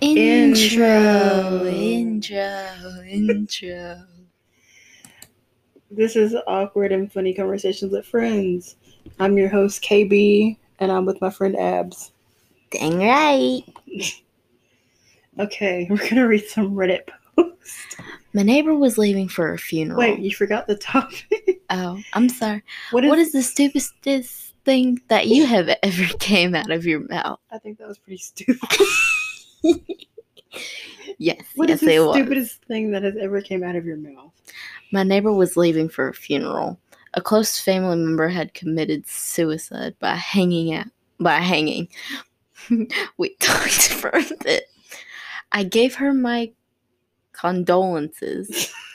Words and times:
Intro, 0.00 1.66
intro, 1.66 3.02
intro. 3.06 4.02
This 5.90 6.16
is 6.16 6.34
Awkward 6.46 6.90
and 6.92 7.12
Funny 7.12 7.34
Conversations 7.34 7.92
with 7.92 8.06
Friends. 8.06 8.76
I'm 9.18 9.36
your 9.36 9.50
host, 9.50 9.82
KB, 9.82 10.56
and 10.78 10.90
I'm 10.90 11.04
with 11.04 11.20
my 11.20 11.28
friend 11.28 11.54
Abs. 11.56 12.12
Dang 12.70 12.98
right. 12.98 13.62
Okay, 15.38 15.86
we're 15.88 16.08
gonna 16.08 16.26
read 16.26 16.44
some 16.46 16.74
Reddit 16.74 17.08
posts. 17.36 17.96
My 18.34 18.42
neighbor 18.42 18.74
was 18.74 18.98
leaving 18.98 19.28
for 19.28 19.54
a 19.54 19.58
funeral. 19.58 19.98
Wait, 19.98 20.18
you 20.18 20.34
forgot 20.34 20.66
the 20.66 20.76
topic. 20.76 21.62
Oh, 21.70 21.98
I'm 22.12 22.28
sorry. 22.28 22.62
What 22.90 23.04
is, 23.04 23.08
What 23.10 23.18
is 23.20 23.32
the 23.32 23.42
stupidest 23.42 24.54
thing 24.64 25.00
that 25.08 25.28
you 25.28 25.46
have 25.46 25.70
ever 25.82 26.04
came 26.18 26.54
out 26.54 26.70
of 26.70 26.84
your 26.84 27.08
mouth? 27.08 27.38
I 27.50 27.58
think 27.58 27.78
that 27.78 27.88
was 27.88 27.98
pretty 27.98 28.18
stupid. 28.18 28.58
Yes, 31.18 31.42
What 31.54 31.68
yes, 31.68 31.82
is 31.82 31.88
the 31.88 31.94
it 31.96 32.00
was. 32.00 32.16
stupidest 32.16 32.64
thing 32.64 32.90
that 32.92 33.02
has 33.02 33.14
ever 33.20 33.42
came 33.42 33.62
out 33.62 33.76
of 33.76 33.84
your 33.84 33.98
mouth? 33.98 34.32
My 34.90 35.02
neighbor 35.02 35.32
was 35.32 35.56
leaving 35.56 35.88
for 35.88 36.08
a 36.08 36.14
funeral. 36.14 36.80
A 37.14 37.20
close 37.20 37.58
family 37.60 37.96
member 37.96 38.28
had 38.28 38.54
committed 38.54 39.06
suicide 39.06 39.94
by 39.98 40.14
hanging 40.14 40.72
out 40.74 40.86
by 41.18 41.34
hanging. 41.34 41.88
we 43.18 43.34
talked 43.40 43.88
for 43.92 44.08
a 44.08 44.24
bit. 44.42 44.64
I 45.52 45.64
gave 45.64 45.94
her 45.96 46.14
my 46.14 46.52
condolences. 47.32 48.72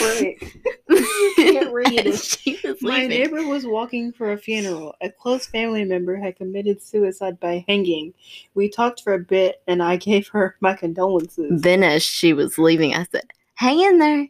Can't 1.36 1.72
read 1.72 1.92
it. 1.92 2.06
As 2.06 2.24
she 2.24 2.58
was 2.64 2.80
My 2.82 3.06
neighbor 3.06 3.46
was 3.46 3.66
walking 3.66 4.12
for 4.12 4.32
a 4.32 4.38
funeral. 4.38 4.94
A 5.00 5.10
close 5.10 5.46
family 5.46 5.84
member 5.84 6.16
had 6.16 6.36
committed 6.36 6.82
suicide 6.82 7.38
by 7.40 7.64
hanging. 7.68 8.14
We 8.54 8.68
talked 8.68 9.02
for 9.02 9.14
a 9.14 9.18
bit, 9.18 9.62
and 9.66 9.82
I 9.82 9.96
gave 9.96 10.28
her 10.28 10.56
my 10.60 10.74
condolences. 10.74 11.60
Then, 11.62 11.82
as 11.82 12.02
she 12.02 12.32
was 12.32 12.58
leaving, 12.58 12.94
I 12.94 13.06
said, 13.10 13.24
"Hang 13.54 13.80
in 13.80 13.98
there." 13.98 14.28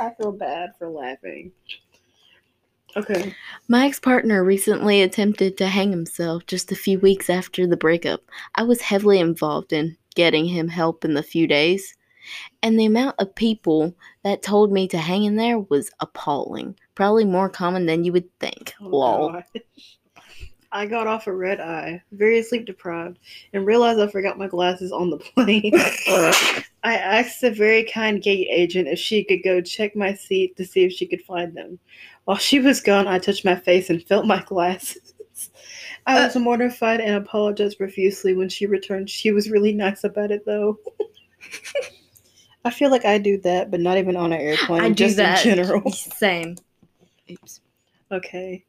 I 0.00 0.10
feel 0.18 0.32
bad 0.32 0.70
for 0.78 0.88
laughing. 0.88 1.52
Okay. 2.96 3.34
My 3.66 3.86
ex 3.86 3.98
partner 3.98 4.44
recently 4.44 5.02
attempted 5.02 5.56
to 5.58 5.66
hang 5.66 5.90
himself 5.90 6.46
just 6.46 6.70
a 6.70 6.76
few 6.76 7.00
weeks 7.00 7.28
after 7.28 7.66
the 7.66 7.76
breakup. 7.76 8.20
I 8.54 8.62
was 8.62 8.80
heavily 8.82 9.18
involved 9.18 9.72
in 9.72 9.96
getting 10.14 10.46
him 10.46 10.68
help 10.68 11.04
in 11.04 11.14
the 11.14 11.22
few 11.22 11.46
days, 11.46 11.96
and 12.62 12.78
the 12.78 12.86
amount 12.86 13.16
of 13.18 13.34
people 13.34 13.94
that 14.22 14.42
told 14.42 14.72
me 14.72 14.88
to 14.88 14.98
hang 14.98 15.24
in 15.24 15.36
there 15.36 15.58
was 15.58 15.90
appalling. 16.00 16.76
Probably 16.94 17.24
more 17.24 17.48
common 17.48 17.86
than 17.86 18.04
you 18.04 18.12
would 18.12 18.38
think. 18.38 18.74
Oh, 18.80 18.88
Lol. 18.88 19.42
I 20.74 20.86
got 20.86 21.06
off 21.06 21.28
a 21.28 21.32
red 21.32 21.60
eye, 21.60 22.02
very 22.10 22.42
sleep 22.42 22.66
deprived, 22.66 23.20
and 23.52 23.64
realized 23.64 24.00
I 24.00 24.08
forgot 24.08 24.38
my 24.38 24.48
glasses 24.48 24.90
on 24.90 25.08
the 25.08 25.18
plane. 25.18 25.70
I 26.82 26.96
asked 26.96 27.44
a 27.44 27.50
very 27.52 27.84
kind 27.84 28.20
gate 28.20 28.48
agent 28.50 28.88
if 28.88 28.98
she 28.98 29.22
could 29.22 29.44
go 29.44 29.60
check 29.60 29.94
my 29.94 30.14
seat 30.14 30.56
to 30.56 30.66
see 30.66 30.82
if 30.82 30.92
she 30.92 31.06
could 31.06 31.22
find 31.22 31.56
them. 31.56 31.78
While 32.24 32.38
she 32.38 32.58
was 32.58 32.80
gone, 32.80 33.06
I 33.06 33.20
touched 33.20 33.44
my 33.44 33.54
face 33.54 33.88
and 33.88 34.02
felt 34.02 34.26
my 34.26 34.42
glasses. 34.42 35.14
I 36.06 36.18
uh, 36.18 36.26
was 36.26 36.36
mortified 36.36 37.00
and 37.00 37.14
apologized 37.14 37.78
profusely 37.78 38.34
when 38.34 38.48
she 38.48 38.66
returned. 38.66 39.08
She 39.08 39.30
was 39.30 39.50
really 39.50 39.72
nice 39.72 40.02
about 40.02 40.32
it, 40.32 40.44
though. 40.44 40.78
I 42.64 42.70
feel 42.70 42.90
like 42.90 43.04
I 43.04 43.18
do 43.18 43.38
that, 43.42 43.70
but 43.70 43.80
not 43.80 43.98
even 43.98 44.16
on 44.16 44.32
an 44.32 44.40
airplane. 44.40 44.80
I 44.82 44.88
do 44.88 44.94
just 44.94 45.16
that. 45.16 45.44
in 45.44 45.56
general. 45.56 45.90
Same. 45.92 46.56
Oops. 47.30 47.60
Okay. 48.10 48.64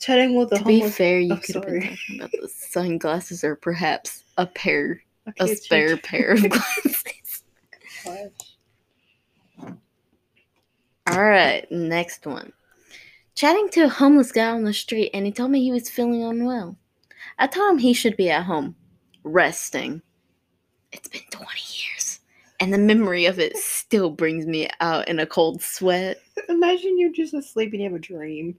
Chatting 0.00 0.36
with 0.36 0.52
a 0.52 0.58
To 0.58 0.64
be 0.64 0.88
fair, 0.88 1.18
you 1.18 1.34
oh, 1.34 1.36
could 1.38 1.54
have 1.56 1.66
been 1.66 1.82
talking 1.82 2.16
about 2.20 2.30
the 2.32 2.48
sunglasses 2.48 3.42
or 3.42 3.56
perhaps 3.56 4.22
a 4.36 4.46
pair, 4.46 5.02
Okay, 5.28 5.52
a 5.52 5.56
spare 5.56 5.88
your 5.88 5.96
pair 5.96 6.32
of 6.32 6.40
glasses. 6.48 7.42
turn. 8.04 8.30
All 11.08 11.24
right, 11.24 11.66
next 11.72 12.26
one. 12.26 12.52
Chatting 13.34 13.68
to 13.70 13.82
a 13.84 13.88
homeless 13.88 14.30
guy 14.30 14.50
on 14.50 14.64
the 14.64 14.72
street, 14.74 15.10
and 15.14 15.24
he 15.26 15.32
told 15.32 15.50
me 15.50 15.62
he 15.62 15.72
was 15.72 15.88
feeling 15.90 16.22
unwell. 16.22 16.76
I 17.38 17.46
told 17.46 17.72
him 17.72 17.78
he 17.78 17.92
should 17.94 18.16
be 18.16 18.30
at 18.30 18.44
home, 18.44 18.76
resting. 19.24 20.02
It's 20.92 21.08
been 21.08 21.22
20 21.30 21.46
years, 21.46 21.77
and 22.60 22.72
the 22.72 22.78
memory 22.78 23.26
of 23.26 23.38
it 23.38 23.56
still 23.56 24.10
brings 24.10 24.46
me 24.46 24.68
out 24.80 25.08
in 25.08 25.18
a 25.20 25.26
cold 25.26 25.62
sweat. 25.62 26.18
Imagine 26.48 26.98
you're 26.98 27.12
just 27.12 27.34
asleep 27.34 27.72
and 27.72 27.82
you 27.82 27.88
have 27.88 27.96
a 27.96 28.00
dream. 28.00 28.58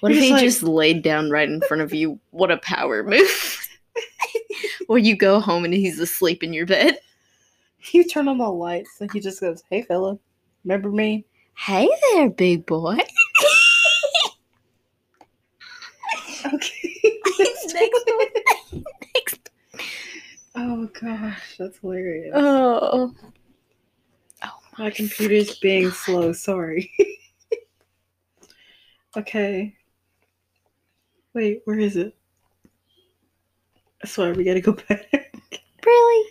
What 0.00 0.12
You're 0.12 0.18
if 0.18 0.24
he 0.24 0.32
like- 0.32 0.42
just 0.44 0.62
laid 0.62 1.02
down 1.02 1.30
right 1.30 1.48
in 1.48 1.60
front 1.62 1.82
of 1.82 1.92
you? 1.92 2.18
What 2.30 2.50
a 2.50 2.56
power 2.58 3.02
move. 3.02 3.68
or 4.88 4.98
you 4.98 5.16
go 5.16 5.40
home 5.40 5.64
and 5.64 5.74
he's 5.74 5.98
asleep 6.00 6.42
in 6.42 6.52
your 6.52 6.66
bed. 6.66 6.98
You 7.92 8.04
turn 8.04 8.28
on 8.28 8.38
the 8.38 8.48
lights 8.48 9.00
and 9.00 9.10
he 9.12 9.20
just 9.20 9.40
goes, 9.40 9.62
Hey 9.70 9.82
fella, 9.82 10.18
remember 10.64 10.90
me? 10.90 11.24
Hey 11.56 11.88
there, 12.12 12.30
big 12.30 12.64
boy. 12.66 12.98
Okay. 16.46 17.20
Next 17.38 17.74
one. 18.06 18.84
Next. 19.14 19.50
Oh 20.54 20.88
gosh, 21.00 21.49
that's 21.60 21.78
hilarious. 21.78 22.32
Oh. 22.34 23.14
Oh 24.42 24.48
My 24.78 24.90
computer's 24.90 25.58
being 25.58 25.90
slow, 25.90 26.32
sorry. 26.32 26.90
okay. 29.16 29.76
Wait, 31.34 31.60
where 31.66 31.78
is 31.78 31.96
it? 31.96 32.16
I 34.02 34.06
swear 34.06 34.32
we 34.32 34.42
gotta 34.42 34.62
go 34.62 34.72
back. 34.88 35.34
Really? 35.84 36.30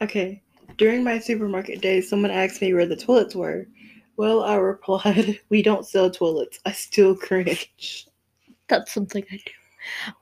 Okay. 0.00 0.42
During 0.78 1.04
my 1.04 1.18
supermarket 1.18 1.82
days, 1.82 2.08
someone 2.08 2.30
asked 2.30 2.62
me 2.62 2.72
where 2.72 2.86
the 2.86 2.96
toilets 2.96 3.34
were. 3.34 3.66
Well, 4.16 4.42
I 4.42 4.54
replied, 4.54 5.38
We 5.50 5.60
don't 5.60 5.86
sell 5.86 6.10
toilets. 6.10 6.60
I 6.64 6.72
still 6.72 7.14
cringe. 7.14 8.06
That's 8.68 8.92
something 8.92 9.24
I 9.30 9.36
do. 9.36 9.52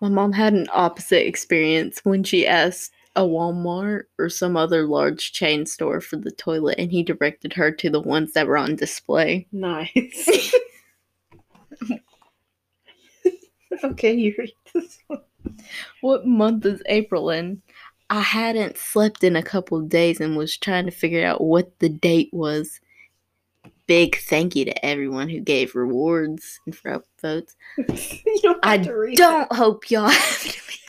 My 0.01 0.09
mom 0.09 0.33
had 0.33 0.55
an 0.55 0.67
opposite 0.73 1.27
experience 1.27 2.01
when 2.05 2.25
she 2.25 2.47
asked 2.47 2.93
a 3.17 3.23
Walmart 3.23 4.05
or 4.19 4.29
some 4.29 4.57
other 4.57 4.87
large 4.87 5.33
chain 5.33 5.67
store 5.67 6.01
for 6.01 6.17
the 6.17 6.31
toilet, 6.31 6.79
and 6.79 6.91
he 6.91 7.03
directed 7.03 7.53
her 7.55 7.71
to 7.73 7.91
the 7.91 8.01
ones 8.01 8.33
that 8.33 8.47
were 8.47 8.59
on 8.59 8.77
display. 8.77 9.47
Nice. 9.59 10.55
okay, 13.85 14.15
you 14.15 14.35
read 14.39 14.53
this 14.75 14.99
one. 15.07 15.21
What 16.01 16.27
month 16.27 16.67
is 16.67 16.83
April 16.87 17.31
in? 17.31 17.63
I 18.11 18.21
hadn't 18.21 18.79
slept 18.79 19.23
in 19.23 19.37
a 19.37 19.43
couple 19.43 19.79
of 19.79 19.89
days 19.89 20.21
and 20.21 20.37
was 20.37 20.57
trying 20.57 20.87
to 20.87 20.91
figure 20.91 21.27
out 21.27 21.43
what 21.43 21.79
the 21.79 21.89
date 21.89 22.31
was. 22.33 22.81
Big 23.87 24.19
thank 24.19 24.55
you 24.55 24.65
to 24.67 24.87
everyone 24.87 25.29
who 25.29 25.41
gave 25.41 25.75
rewards 25.75 26.61
and 26.67 26.75
for 26.75 27.03
votes. 27.21 27.57
don't 28.43 28.59
I 28.63 28.79
to 28.79 29.13
Don't 29.15 29.53
hope 29.53 29.91
y'all 29.91 30.09
have 30.09 30.43
an 30.43 30.51
amazing 30.51 30.88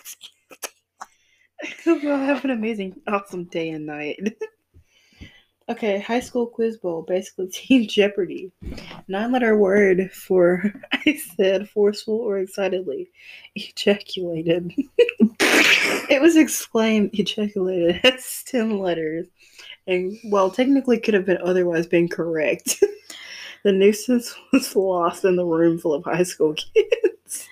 Hope 1.85 2.03
y'all 2.03 2.17
have 2.17 2.45
an 2.45 2.51
amazing, 2.51 3.01
awesome 3.07 3.45
day 3.45 3.69
and 3.69 3.85
night. 3.85 4.37
okay, 5.69 5.99
high 5.99 6.19
school 6.19 6.47
quiz 6.47 6.77
bowl, 6.77 7.01
basically 7.01 7.47
Team 7.51 7.87
Jeopardy. 7.87 8.51
Nine 9.07 9.31
letter 9.31 9.57
word 9.57 10.11
for, 10.11 10.71
I 10.93 11.19
said, 11.35 11.69
forceful 11.69 12.15
or 12.15 12.39
excitedly. 12.39 13.09
Ejaculated. 13.55 14.73
it 15.39 16.21
was 16.21 16.37
exclaimed, 16.37 17.11
ejaculated. 17.13 17.99
That's 18.03 18.43
10 18.43 18.79
letters. 18.79 19.27
And, 19.87 20.17
well, 20.25 20.51
technically 20.51 20.99
could 20.99 21.13
have 21.13 21.25
been 21.25 21.39
otherwise 21.43 21.87
been 21.87 22.07
correct. 22.07 22.81
the 23.63 23.71
nuisance 23.71 24.35
was 24.53 24.75
lost 24.75 25.25
in 25.25 25.35
the 25.35 25.45
room 25.45 25.77
full 25.77 25.93
of 25.93 26.05
high 26.05 26.23
school 26.23 26.53
kids. 26.53 27.49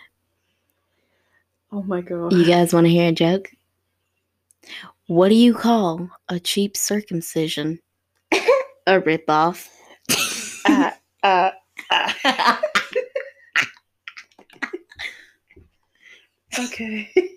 Oh 1.71 1.83
my 1.83 1.99
god. 1.99 2.31
You 2.31 2.45
guys 2.45 2.73
want 2.73 2.85
to 2.85 2.91
hear 2.91 3.09
a 3.09 3.11
joke? 3.11 3.51
What 5.07 5.29
do 5.29 5.35
you 5.35 5.53
call 5.53 6.09
a 6.29 6.39
cheap 6.39 6.75
circumcision? 6.75 7.79
a 8.31 8.99
ripoff. 9.01 9.67
uh, 10.65 10.91
uh, 11.23 11.51
uh. 11.89 12.57
Okay. 16.59 17.09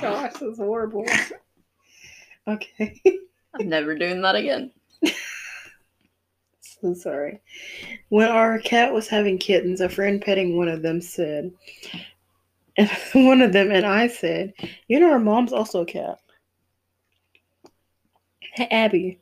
Gosh, 0.00 0.32
that's 0.40 0.58
horrible. 0.58 1.04
Okay. 2.48 3.00
I'm 3.54 3.68
never 3.68 3.94
doing 3.94 4.22
that 4.22 4.36
again. 4.36 4.70
So 6.60 6.92
sorry. 6.92 7.40
When 8.10 8.28
our 8.28 8.58
cat 8.58 8.92
was 8.92 9.08
having 9.08 9.38
kittens, 9.38 9.80
a 9.80 9.88
friend 9.88 10.20
petting 10.20 10.58
one 10.58 10.68
of 10.68 10.82
them 10.82 11.00
said, 11.00 11.50
and 12.76 12.90
one 13.12 13.40
of 13.40 13.52
them 13.52 13.70
and 13.70 13.86
I 13.86 14.08
said, 14.08 14.52
You 14.88 15.00
know, 15.00 15.10
our 15.10 15.18
mom's 15.18 15.52
also 15.52 15.82
a 15.82 15.86
cat. 15.86 16.18
Hey, 18.40 18.68
Abby, 18.70 19.20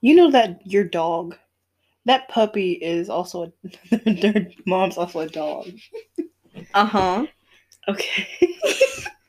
you 0.00 0.14
know 0.14 0.30
that 0.30 0.60
your 0.66 0.84
dog, 0.84 1.36
that 2.04 2.28
puppy 2.28 2.72
is 2.72 3.08
also 3.08 3.52
a, 3.92 3.96
their 4.12 4.48
mom's 4.66 4.98
also 4.98 5.20
a 5.20 5.28
dog. 5.28 5.66
Uh 6.74 6.86
huh. 6.86 7.26
Okay. 7.88 8.28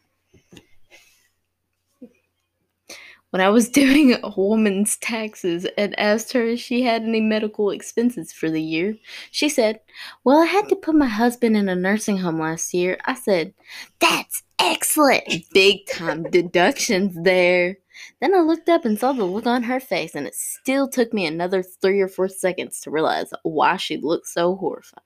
when 3.35 3.41
I 3.41 3.49
was 3.49 3.67
doing 3.83 4.13
a 4.23 4.29
woman's 4.37 4.95
taxes 4.95 5.67
and 5.77 5.99
asked 5.99 6.31
her 6.31 6.45
if 6.45 6.61
she 6.61 6.83
had 6.83 7.03
any 7.03 7.19
medical 7.19 7.69
expenses 7.69 8.31
for 8.31 8.49
the 8.49 8.61
year. 8.61 8.95
She 9.29 9.49
said, 9.49 9.81
Well, 10.23 10.41
I 10.41 10.45
had 10.45 10.69
to 10.69 10.75
put 10.77 10.95
my 10.95 11.07
husband 11.07 11.57
in 11.57 11.67
a 11.67 11.75
nursing 11.75 12.19
home 12.19 12.39
last 12.39 12.73
year. 12.73 12.97
I 13.03 13.13
said, 13.13 13.53
That's 13.99 14.43
excellent. 14.57 15.49
Big 15.51 15.85
time 15.87 16.23
deductions 16.31 17.13
there. 17.23 17.77
Then 18.21 18.33
I 18.33 18.39
looked 18.39 18.69
up 18.69 18.85
and 18.85 18.97
saw 18.97 19.11
the 19.11 19.25
look 19.25 19.47
on 19.47 19.63
her 19.63 19.81
face, 19.81 20.15
and 20.15 20.25
it 20.25 20.35
still 20.35 20.87
took 20.87 21.11
me 21.11 21.25
another 21.25 21.61
three 21.61 21.99
or 21.99 22.07
four 22.07 22.29
seconds 22.29 22.79
to 22.81 22.89
realize 22.89 23.33
why 23.43 23.75
she 23.75 23.97
looked 23.97 24.27
so 24.27 24.55
horrified. 24.55 25.03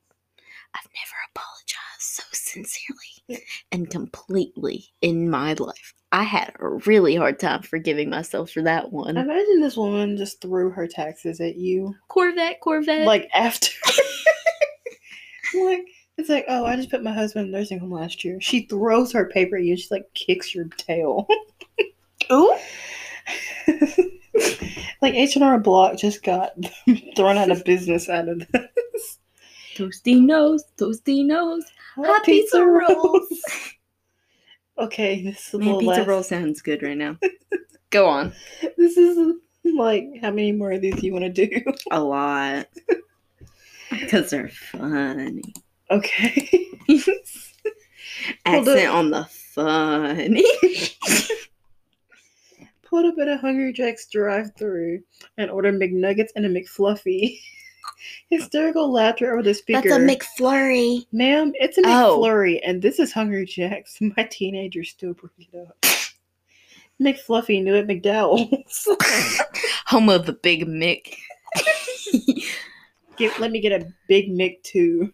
I've 0.76 0.88
never 0.94 1.18
apologized 1.34 2.00
so 2.00 2.24
sincerely 2.32 3.19
and 3.72 3.90
completely 3.90 4.86
in 5.02 5.30
my 5.30 5.54
life. 5.54 5.94
I 6.12 6.24
had 6.24 6.54
a 6.60 6.70
really 6.70 7.16
hard 7.16 7.40
time 7.40 7.62
forgiving 7.62 8.10
myself 8.10 8.52
for 8.52 8.64
that 8.64 8.92
one. 8.92 9.16
Imagine 9.16 9.62
this 9.62 9.78
woman 9.78 10.18
just 10.18 10.42
threw 10.42 10.72
her 10.72 10.88
taxes 10.88 11.40
at 11.40 11.56
you. 11.58 11.96
Corvette, 12.08 12.60
Corvette. 12.62 13.06
Like 13.06 13.30
after. 13.34 13.72
like, 15.54 15.86
it's 16.18 16.30
like, 16.30 16.46
oh, 16.48 16.66
I 16.66 16.76
just 16.76 16.90
put 16.90 17.04
my 17.04 17.14
husband 17.14 17.46
in 17.46 17.52
nursing 17.52 17.80
home 17.80 17.92
last 17.92 18.24
year. 18.24 18.42
She 18.42 18.66
throws 18.66 19.12
her 19.12 19.30
paper 19.30 19.58
at 19.58 19.64
you. 19.64 19.78
She 19.78 19.88
like 19.92 20.12
kicks 20.16 20.56
your 20.56 20.66
tail. 20.78 21.28
Ooh. 22.32 22.58
like 25.02 25.14
H&R 25.14 25.60
Block 25.60 25.98
just 25.98 26.24
got 26.24 26.54
thrown 27.16 27.38
out 27.38 27.52
of 27.52 27.64
business 27.64 28.10
out 28.10 28.30
of 28.30 28.40
this. 28.52 29.20
Tostinos, 29.76 30.62
Tostinos, 30.78 31.62
Hot 31.62 31.79
hot 32.06 32.24
pizza 32.26 32.64
rolls. 32.66 33.28
Okay, 34.78 35.22
this 35.24 35.50
is 35.50 35.54
a 35.56 35.58
Man, 35.58 35.66
little 35.68 35.82
pizza 35.82 36.00
less. 36.00 36.08
roll 36.08 36.24
sounds 36.24 36.62
good 36.62 36.82
right 36.82 36.96
now. 36.98 37.18
Go 37.90 38.08
on. 38.08 38.32
This 38.78 38.96
is 38.96 39.36
like 39.76 40.06
how 40.22 40.32
many 40.32 40.54
more 40.54 40.72
of 40.72 40.80
these 40.80 41.04
you 41.04 41.12
want 41.12 41.26
to 41.26 41.48
do? 41.48 41.62
A 41.92 42.02
lot. 42.02 42.68
Because 43.92 44.30
they're 44.30 44.48
funny. 44.50 45.42
Okay. 45.92 46.66
Hold 46.88 48.68
Accent 48.70 48.86
up. 48.88 48.94
on 48.96 49.10
the 49.10 49.26
funny. 49.26 50.46
Pulled 52.84 53.06
up 53.06 53.16
at 53.20 53.28
a 53.28 53.38
Hungry 53.38 53.74
Jack's 53.74 54.08
drive-through 54.08 55.02
and 55.38 55.50
ordered 55.52 55.76
McNuggets 55.80 56.30
and 56.36 56.46
a 56.46 56.50
McFluffy. 56.50 57.40
Hysterical 58.30 58.92
laughter 58.92 59.34
over 59.34 59.44
the 59.44 59.54
speaker. 59.54 59.82
That's 59.90 59.96
a 59.96 60.00
McFlurry. 60.42 61.06
Ma'am, 61.12 61.52
it's 61.56 61.78
a 61.78 61.82
Oh. 61.86 62.20
McFlurry, 62.20 62.60
and 62.64 62.82
this 62.82 63.00
is 63.00 63.12
Hungry 63.12 63.46
Jack's. 63.46 63.98
My 64.18 64.24
teenagers 64.30 64.90
still 64.90 65.14
bring 65.14 65.32
it 65.38 65.68
up. 65.68 65.76
McFluffy 67.02 67.64
knew 67.64 67.76
at 67.76 67.88
McDowell's. 67.88 68.88
Home 69.88 70.10
of 70.10 70.26
the 70.26 70.34
Big 70.34 70.66
Mick. 70.68 71.16
Get, 73.18 73.38
let 73.40 73.52
me 73.52 73.60
get 73.60 73.82
a 73.82 73.86
Big 74.08 74.30
Mick 74.30 74.64
too. 74.64 75.12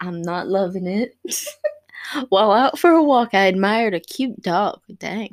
I'm 0.00 0.20
not 0.22 0.48
loving 0.48 0.86
it. 0.86 1.16
While 2.28 2.52
out 2.52 2.78
for 2.78 2.90
a 2.90 3.02
walk, 3.02 3.30
I 3.32 3.46
admired 3.46 3.94
a 3.94 4.00
cute 4.00 4.42
dog. 4.42 4.80
Dang. 4.98 5.30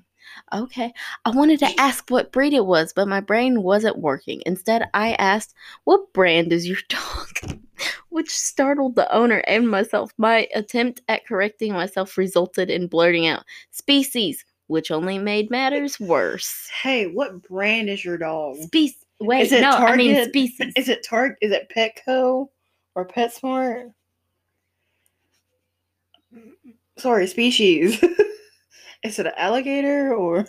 Okay. 0.53 0.93
I 1.25 1.29
wanted 1.31 1.59
to 1.59 1.79
ask 1.79 2.09
what 2.09 2.31
breed 2.31 2.53
it 2.53 2.65
was, 2.65 2.93
but 2.93 3.07
my 3.07 3.19
brain 3.19 3.63
wasn't 3.63 3.97
working. 3.97 4.41
Instead, 4.45 4.89
I 4.93 5.13
asked, 5.13 5.53
What 5.83 6.13
brand 6.13 6.53
is 6.53 6.67
your 6.67 6.77
dog? 6.89 7.59
Which 8.09 8.29
startled 8.29 8.95
the 8.95 9.13
owner 9.13 9.43
and 9.47 9.69
myself. 9.69 10.11
My 10.17 10.47
attempt 10.55 11.01
at 11.07 11.25
correcting 11.25 11.73
myself 11.73 12.17
resulted 12.17 12.69
in 12.69 12.87
blurting 12.87 13.27
out, 13.27 13.43
Species, 13.71 14.45
which 14.67 14.89
only 14.91 15.19
made 15.19 15.51
matters 15.51 15.99
worse. 15.99 16.69
Hey, 16.81 17.07
what 17.07 17.41
brand 17.43 17.89
is 17.89 18.03
your 18.03 18.17
dog? 18.17 18.57
Species. 18.57 19.03
Wait, 19.19 19.41
Is 19.41 19.51
it 19.51 19.61
no, 19.61 19.71
I 19.71 19.95
mean 19.95 20.29
species. 20.29 20.73
Is 20.75 20.89
it 20.89 21.03
Target? 21.03 21.37
Is 21.41 21.51
it 21.51 21.71
Petco 21.75 22.49
or 22.93 23.07
PetSmart? 23.07 23.91
Sorry, 26.97 27.27
species. 27.27 28.03
is 29.07 29.19
it 29.19 29.25
an 29.27 29.33
alligator 29.37 30.13
or? 30.13 30.45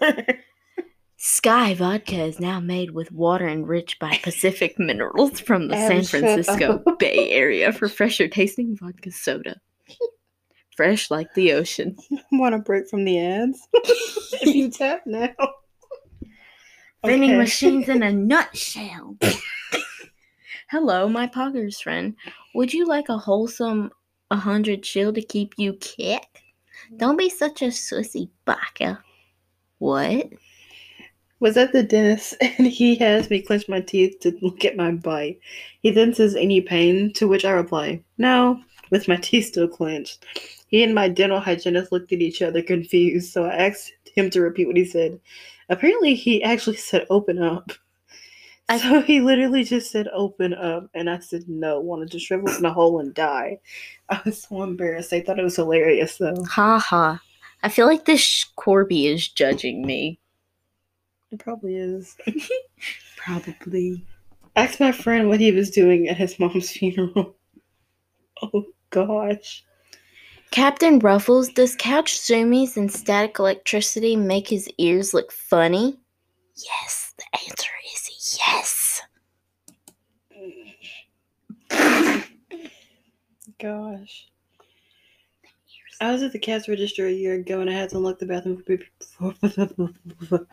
Skyy 1.18 1.74
vodka 1.74 2.16
is 2.22 2.38
now 2.38 2.60
made 2.60 2.92
with 2.92 3.10
water 3.10 3.48
enriched 3.48 3.98
by 3.98 4.18
Pacific 4.22 4.78
minerals 4.78 5.40
from 5.40 5.68
the 5.68 5.74
San 5.76 6.04
Francisco. 6.04 6.82
Bay 6.98 7.30
Area 7.30 7.72
for 7.72 7.88
fresher 7.88 8.28
tasting 8.28 8.76
vodka 8.76 9.10
soda. 9.10 9.56
Fresh 10.76 11.10
like 11.10 11.32
the 11.34 11.52
ocean. 11.54 11.96
Want 12.30 12.54
a 12.54 12.58
break 12.58 12.88
from 12.88 13.04
the 13.04 13.18
ads? 13.18 13.66
if 13.74 14.54
you 14.54 14.70
tap 14.70 15.02
now. 15.06 15.30
Vending 17.04 17.30
Okay. 17.30 17.38
machines 17.38 17.88
in 17.88 18.02
a 18.04 18.12
nutshell. 18.12 19.16
Hello, 20.70 21.08
my 21.08 21.26
poggers 21.26 21.82
friend. 21.82 22.14
Would 22.54 22.72
you 22.72 22.86
like 22.86 23.08
a 23.08 23.18
wholesome 23.18 23.90
100 24.28 24.82
chill 24.84 25.12
to 25.12 25.22
keep 25.22 25.54
you 25.56 25.72
kick? 25.74 26.26
Don't 26.96 27.16
be 27.16 27.28
such 27.28 27.62
a 27.62 27.66
sussy 27.66 28.30
baka. 28.44 29.02
What? 29.78 30.30
was 31.40 31.56
at 31.56 31.72
the 31.72 31.82
dentist 31.82 32.34
and 32.40 32.66
he 32.66 32.96
has 32.96 33.30
me 33.30 33.40
clench 33.40 33.68
my 33.68 33.80
teeth 33.80 34.18
to 34.20 34.36
look 34.42 34.64
at 34.64 34.76
my 34.76 34.92
bite. 34.92 35.40
He 35.80 35.90
then 35.90 36.14
says, 36.14 36.34
Any 36.34 36.60
pain? 36.60 37.12
To 37.14 37.28
which 37.28 37.44
I 37.44 37.50
reply, 37.50 38.02
No, 38.16 38.60
with 38.90 39.08
my 39.08 39.16
teeth 39.22 39.46
still 39.46 39.68
clenched. 39.68 40.24
He 40.68 40.82
and 40.82 40.94
my 40.94 41.08
dental 41.08 41.40
hygienist 41.40 41.92
looked 41.92 42.12
at 42.12 42.20
each 42.20 42.42
other 42.42 42.62
confused, 42.62 43.32
so 43.32 43.44
I 43.44 43.68
asked 43.68 43.92
him 44.14 44.28
to 44.30 44.40
repeat 44.40 44.66
what 44.66 44.76
he 44.76 44.84
said. 44.84 45.18
Apparently, 45.70 46.14
he 46.14 46.42
actually 46.42 46.76
said, 46.76 47.06
Open 47.08 47.38
up. 47.42 47.72
I- 48.68 48.78
So 48.82 49.00
he 49.02 49.20
literally 49.20 49.64
just 49.64 49.90
said, 49.90 50.08
Open 50.12 50.52
up. 50.54 50.88
And 50.94 51.08
I 51.08 51.18
said, 51.20 51.44
No, 51.48 51.80
wanted 51.80 52.10
to 52.12 52.18
shrivel 52.18 52.48
in 52.54 52.64
a 52.64 52.72
hole 52.72 53.00
and 53.00 53.14
die. 53.14 53.60
I 54.08 54.20
was 54.24 54.42
so 54.42 54.62
embarrassed. 54.62 55.10
They 55.10 55.20
thought 55.20 55.38
it 55.38 55.42
was 55.44 55.56
hilarious, 55.56 56.18
though. 56.18 56.44
Ha 56.44 56.78
ha. 56.78 57.20
I 57.62 57.68
feel 57.68 57.86
like 57.86 58.04
this 58.04 58.44
Corby 58.56 59.06
is 59.08 59.26
judging 59.28 59.84
me. 59.86 60.20
It 61.30 61.40
probably 61.40 61.76
is. 61.76 62.16
Probably. 63.16 64.06
asked 64.56 64.80
my 64.80 64.92
friend 64.92 65.28
what 65.28 65.40
he 65.40 65.52
was 65.52 65.70
doing 65.70 66.08
at 66.08 66.16
his 66.16 66.38
mom's 66.38 66.70
funeral. 66.70 67.34
Oh 68.40 68.64
gosh. 68.90 69.64
Captain 70.52 70.98
Ruffles, 71.00 71.50
does 71.50 71.76
couch 71.76 72.16
zoomies 72.18 72.76
and 72.78 72.90
static 72.90 73.38
electricity 73.38 74.16
make 74.16 74.48
his 74.48 74.70
ears 74.78 75.12
look 75.12 75.30
funny? 75.32 75.98
Yes, 76.56 77.12
the 77.18 77.24
answer 77.50 77.70
is 77.94 78.38
yes. 78.40 79.02
Gosh. 83.60 84.28
I 86.00 86.12
was 86.12 86.22
at 86.22 86.32
the 86.32 86.38
cash 86.38 86.68
register 86.68 87.06
a 87.06 87.12
year 87.12 87.34
ago 87.34 87.60
and 87.60 87.68
I 87.68 87.72
had 87.72 87.90
to 87.90 87.96
unlock 87.96 88.20
the 88.20 88.26
bathroom 88.26 88.62
for 88.62 88.76
people. 88.76 90.46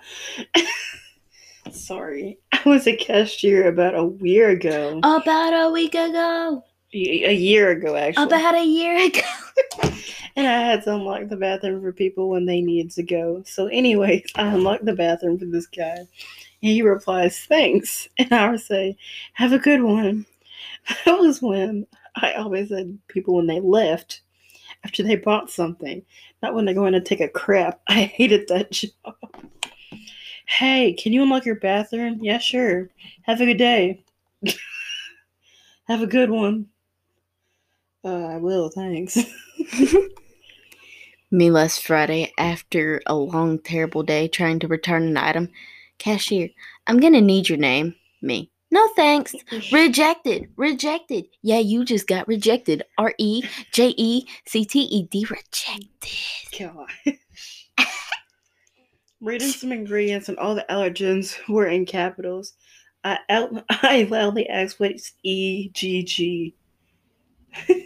Sorry. 1.71 2.39
I 2.51 2.61
was 2.65 2.87
a 2.87 2.95
cashier 2.95 3.67
about 3.67 3.93
a 3.93 4.11
year 4.21 4.49
ago. 4.49 4.99
About 4.99 5.53
a 5.53 5.71
week 5.71 5.93
ago. 5.93 6.63
A 6.93 7.33
year 7.33 7.71
ago, 7.71 7.95
actually. 7.95 8.23
About 8.23 8.55
a 8.55 8.65
year 8.65 8.97
ago. 9.05 9.21
and 10.35 10.47
I 10.47 10.61
had 10.61 10.83
to 10.83 10.95
unlock 10.95 11.27
the 11.27 11.35
bathroom 11.35 11.81
for 11.81 11.91
people 11.91 12.29
when 12.29 12.45
they 12.45 12.61
needed 12.61 12.91
to 12.93 13.03
go. 13.03 13.43
So, 13.45 13.67
anyways, 13.67 14.31
I 14.35 14.47
unlocked 14.47 14.85
the 14.85 14.93
bathroom 14.93 15.37
for 15.37 15.45
this 15.45 15.67
guy. 15.67 15.97
And 15.97 16.07
he 16.61 16.81
replies, 16.81 17.39
Thanks. 17.39 18.07
And 18.17 18.31
I 18.31 18.49
would 18.49 18.61
say, 18.61 18.97
Have 19.33 19.53
a 19.53 19.59
good 19.59 19.81
one. 19.81 20.25
That 21.05 21.19
was 21.19 21.41
when 21.41 21.87
I 22.15 22.33
always 22.33 22.69
said 22.69 22.97
people 23.07 23.35
when 23.35 23.47
they 23.47 23.59
left 23.59 24.21
after 24.83 25.03
they 25.03 25.15
bought 25.15 25.49
something, 25.49 26.03
not 26.41 26.53
when 26.53 26.65
they're 26.65 26.73
going 26.73 26.93
to 26.93 27.01
take 27.01 27.21
a 27.21 27.27
crap. 27.27 27.81
I 27.87 28.03
hated 28.03 28.47
that 28.47 28.71
job. 28.71 29.15
Hey, 30.47 30.93
can 30.93 31.11
you 31.11 31.23
unlock 31.23 31.45
your 31.45 31.55
bathroom? 31.55 32.19
Yeah, 32.21 32.37
sure. 32.37 32.89
Have 33.23 33.41
a 33.41 33.45
good 33.45 33.57
day. 33.57 34.03
Have 35.87 36.01
a 36.01 36.07
good 36.07 36.29
one. 36.29 36.67
Uh, 38.03 38.25
I 38.25 38.37
will, 38.37 38.69
thanks. 38.69 39.17
Me 41.31 41.49
last 41.49 41.85
Friday, 41.85 42.31
after 42.37 43.01
a 43.07 43.15
long, 43.15 43.59
terrible 43.59 44.03
day 44.03 44.27
trying 44.27 44.59
to 44.59 44.67
return 44.67 45.03
an 45.03 45.17
item. 45.17 45.49
Cashier, 45.97 46.49
I'm 46.85 46.99
gonna 46.99 47.21
need 47.21 47.49
your 47.49 47.57
name. 47.57 47.95
Me. 48.21 48.51
No 48.75 48.89
thanks. 48.89 49.33
Rejected. 49.71 50.49
Rejected. 50.57 51.27
Yeah, 51.41 51.59
you 51.59 51.85
just 51.85 52.07
got 52.07 52.27
rejected. 52.27 52.83
R 52.97 53.13
E 53.17 53.41
J 53.71 53.93
E 53.95 54.27
C 54.45 54.65
T 54.65 54.81
E 54.81 55.03
D. 55.03 55.25
Rejected. 55.29 56.09
Gosh. 56.59 57.87
Reading 59.21 59.47
some 59.47 59.71
ingredients 59.71 60.27
and 60.27 60.37
all 60.37 60.55
the 60.55 60.65
allergens 60.69 61.37
were 61.47 61.67
in 61.67 61.85
capitals. 61.85 62.51
I 63.05 63.19
out, 63.29 63.63
I 63.69 64.09
loudly 64.09 64.49
asked 64.49 64.77
what's 64.77 65.13
E 65.23 65.69
G 65.69 66.03
G. 66.03 66.53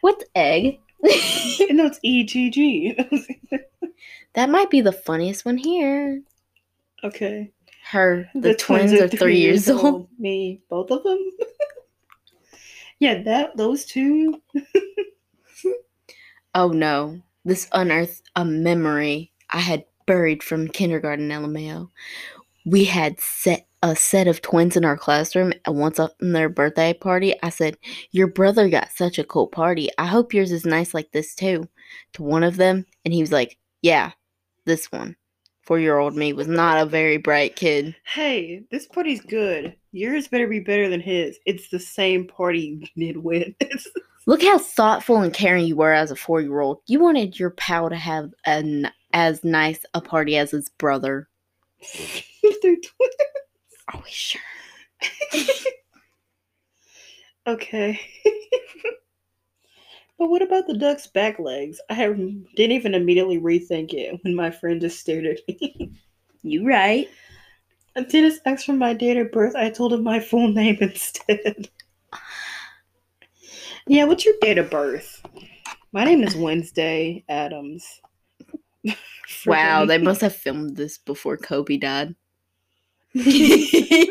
What's 0.00 0.24
egg? 0.34 0.80
no, 1.02 1.86
it's 1.86 2.00
E 2.02 2.22
EGG. 2.22 3.20
that 4.34 4.48
might 4.50 4.70
be 4.70 4.80
the 4.80 4.92
funniest 4.92 5.44
one 5.44 5.58
here. 5.58 6.22
okay. 7.04 7.52
Her, 7.90 8.28
the, 8.34 8.54
twins, 8.54 8.92
are 8.92 9.08
three 9.08 9.38
years 9.38 9.68
old. 9.70 10.08
Me, 10.18 10.60
both 10.68 10.90
of 10.90 11.02
them. 11.04 11.30
yeah, 12.98 13.22
that 13.22 13.56
those 13.56 13.84
two. 13.84 14.42
Oh 16.54 16.70
no, 16.70 17.20
this 17.44 17.68
unearthed 17.72 18.30
a 18.34 18.44
memory 18.44 19.32
I 19.50 19.60
had 19.60 19.84
buried 20.06 20.42
from 20.42 20.66
kindergarten 20.66 21.28
LMAO. 21.28 21.90
We 22.66 22.84
had 22.84 23.20
set 23.20 23.66
a 23.82 23.94
set 23.94 24.26
of 24.26 24.42
twins 24.42 24.76
in 24.76 24.84
our 24.84 24.96
classroom, 24.96 25.52
and 25.64 25.78
once 25.78 26.00
on 26.00 26.10
their 26.18 26.48
birthday 26.48 26.94
party, 26.94 27.34
I 27.42 27.50
said, 27.50 27.76
Your 28.10 28.26
brother 28.26 28.68
got 28.68 28.90
such 28.90 29.18
a 29.18 29.24
cool 29.24 29.46
party. 29.46 29.88
I 29.98 30.06
hope 30.06 30.34
yours 30.34 30.50
is 30.50 30.66
nice 30.66 30.94
like 30.94 31.12
this 31.12 31.34
too. 31.34 31.68
To 32.14 32.22
one 32.22 32.42
of 32.42 32.56
them, 32.56 32.86
and 33.04 33.14
he 33.14 33.20
was 33.20 33.30
like, 33.30 33.56
Yeah, 33.82 34.12
this 34.64 34.90
one. 34.90 35.14
Four 35.68 35.78
year 35.80 35.98
old 35.98 36.16
me 36.16 36.32
was 36.32 36.48
not 36.48 36.78
a 36.78 36.86
very 36.86 37.18
bright 37.18 37.54
kid. 37.54 37.94
Hey, 38.06 38.62
this 38.70 38.86
party's 38.86 39.20
good. 39.20 39.76
Yours 39.92 40.26
better 40.26 40.46
be 40.46 40.60
better 40.60 40.88
than 40.88 41.02
his. 41.02 41.38
It's 41.44 41.68
the 41.68 41.78
same 41.78 42.26
party, 42.26 42.88
you 42.96 43.12
nitwit. 43.12 43.54
Look 44.26 44.42
how 44.42 44.56
thoughtful 44.56 45.18
and 45.18 45.30
caring 45.30 45.66
you 45.66 45.76
were 45.76 45.92
as 45.92 46.10
a 46.10 46.16
four 46.16 46.40
year 46.40 46.60
old. 46.60 46.80
You 46.86 47.00
wanted 47.00 47.38
your 47.38 47.50
pal 47.50 47.90
to 47.90 47.96
have 47.96 48.32
an 48.46 48.90
as 49.12 49.44
nice 49.44 49.84
a 49.92 50.00
party 50.00 50.38
as 50.38 50.52
his 50.52 50.70
brother. 50.70 51.28
They're 51.92 52.76
twins. 52.76 53.14
Are 53.92 54.00
we 54.02 54.10
sure? 54.10 54.40
Okay. 57.46 58.00
but 60.18 60.28
what 60.28 60.42
about 60.42 60.66
the 60.66 60.76
duck's 60.76 61.06
back 61.06 61.38
legs? 61.38 61.80
I 61.88 61.94
have, 61.94 62.16
didn't 62.16 62.72
even 62.72 62.94
immediately 62.94 63.38
rethink 63.38 63.94
it 63.94 64.18
when 64.22 64.34
my 64.34 64.50
friend 64.50 64.80
just 64.80 65.00
stared 65.00 65.26
at 65.26 65.38
me. 65.48 65.92
You 66.42 66.64
right. 66.64 67.08
And 67.96 68.06
Dennis 68.06 68.38
asked 68.46 68.66
for 68.66 68.72
my 68.72 68.94
date 68.94 69.16
of 69.16 69.32
birth. 69.32 69.56
I 69.56 69.70
told 69.70 69.92
him 69.92 70.04
my 70.04 70.20
full 70.20 70.46
name 70.46 70.78
instead. 70.80 71.68
yeah, 73.88 74.04
what's 74.04 74.24
your 74.24 74.36
date 74.40 74.58
of 74.58 74.70
birth? 74.70 75.20
My 75.92 76.04
name 76.04 76.22
is 76.22 76.36
Wednesday 76.36 77.24
Addams. 77.28 78.00
Wow, 79.46 79.84
they 79.84 79.98
must 79.98 80.22
have 80.22 80.34
filmed 80.34 80.76
this 80.76 80.96
before 80.96 81.36
Kobe 81.36 81.76
died. 81.76 82.14
I 83.14 84.08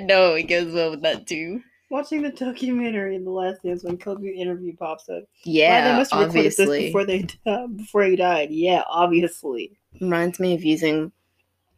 know 0.00 0.34
it 0.34 0.48
goes 0.48 0.72
well 0.72 0.90
with 0.90 1.02
that 1.02 1.28
too. 1.28 1.62
Watching 1.90 2.22
the 2.22 2.30
documentary 2.30 3.16
in 3.16 3.24
The 3.24 3.30
Last 3.32 3.64
Dance 3.64 3.82
when 3.82 3.98
Kobe 3.98 4.28
interview 4.28 4.76
pops 4.76 5.08
up. 5.08 5.22
Wow, 5.22 5.24
Yeah, 5.44 5.90
they 5.90 5.98
must 5.98 6.12
have 6.12 6.20
recorded 6.28 6.44
this 6.44 6.60
obviously. 6.60 6.86
before 6.86 7.04
they 7.04 7.26
uh, 7.46 7.66
before 7.66 8.04
he 8.04 8.14
died. 8.14 8.50
Yeah, 8.52 8.84
obviously. 8.88 9.76
Reminds 10.00 10.38
me 10.38 10.54
of 10.54 10.62
using 10.62 11.10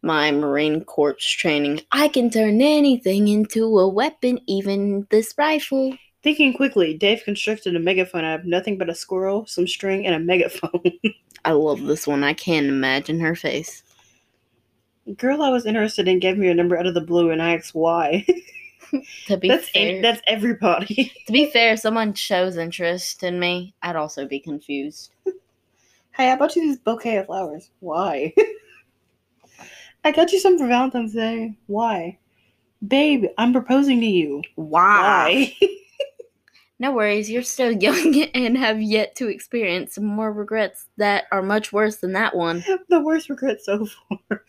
my 0.03 0.31
Marine 0.31 0.85
Corps 0.85 1.17
training. 1.19 1.81
I 1.93 2.09
can 2.09 2.29
turn 2.29 2.61
anything 2.61 3.29
into 3.29 3.65
a 3.79 3.89
weapon, 3.89 4.39
even 4.47 5.07
this 5.11 5.33
rifle. 5.39 5.97
Thinking 6.23 6.53
quickly, 6.53 6.95
Dave 6.97 7.23
constructed 7.25 7.75
a 7.75 7.81
megaphone 7.81 8.25
out 8.25 8.41
of 8.41 8.47
nothing 8.47 8.77
but 8.77 8.91
a 8.91 8.95
squirrel, 8.95 9.47
some 9.47 9.67
string, 9.67 10.07
and 10.07 10.15
a 10.15 10.19
megaphone. 10.21 10.83
I 11.45 11.53
love 11.53 11.83
this 11.85 12.07
one. 12.07 12.23
I 12.23 12.35
can't 12.35 12.67
imagine 12.67 13.19
her 13.21 13.35
face. 13.35 13.83
Girl 15.17 15.43
I 15.43 15.49
was 15.49 15.67
interested 15.67 16.07
in 16.07 16.21
gave 16.21 16.37
me 16.37 16.49
a 16.49 16.55
number 16.55 16.77
out 16.79 16.87
of 16.87 16.95
the 16.95 17.01
blue, 17.01 17.31
and 17.31 17.43
I 17.43 17.57
asked 17.57 17.75
why. 17.75 18.27
To 19.27 19.37
be 19.39 19.49
that's 19.49 19.71
fair, 19.71 20.03
that's 20.03 20.21
everybody. 20.27 21.13
to 21.27 21.33
be 21.33 21.51
fair, 21.51 21.73
if 21.73 21.81
someone 21.81 22.13
shows 22.13 22.57
interest 22.57 23.23
in 23.23 23.41
me, 23.41 23.75
I'd 23.83 23.97
also 23.97 24.27
be 24.27 24.39
confused. 24.39 25.13
hey, 26.13 26.31
I 26.31 26.37
bought 26.37 26.55
you 26.57 26.67
this 26.69 26.79
bouquet 26.79 27.17
of 27.17 27.27
flowers. 27.27 27.71
Why? 27.81 28.35
I 30.05 30.13
got 30.13 30.33
you 30.33 30.39
some 30.39 30.59
for 30.59 30.67
Valentine's 30.67 31.15
Day. 31.15 31.57
Why? 31.69 32.19
Babe, 32.87 33.27
I'm 33.39 33.53
proposing 33.53 34.01
to 34.01 34.07
you. 34.07 34.43
Why? 34.57 35.57
No 36.83 36.91
worries, 36.91 37.31
you're 37.31 37.45
still 37.45 37.71
young 37.71 38.25
and 38.35 38.59
have 38.59 38.83
yet 38.83 39.15
to 39.15 39.29
experience 39.29 39.95
some 39.95 40.05
more 40.05 40.33
regrets 40.33 40.89
that 40.97 41.27
are 41.31 41.41
much 41.41 41.73
worse 41.73 41.99
than 41.99 42.13
that 42.15 42.35
one. 42.35 42.65
the 42.89 42.99
worst 42.99 43.31
regret 43.31 43.63
so 43.63 43.87
far. 43.87 44.45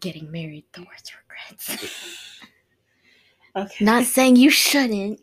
Getting 0.00 0.30
married, 0.30 0.64
the 0.72 0.82
worst 0.82 1.12
regrets. 1.28 2.08
Okay. 3.54 3.84
Not 3.84 4.04
saying 4.04 4.36
you 4.36 4.48
shouldn't. 4.48 5.20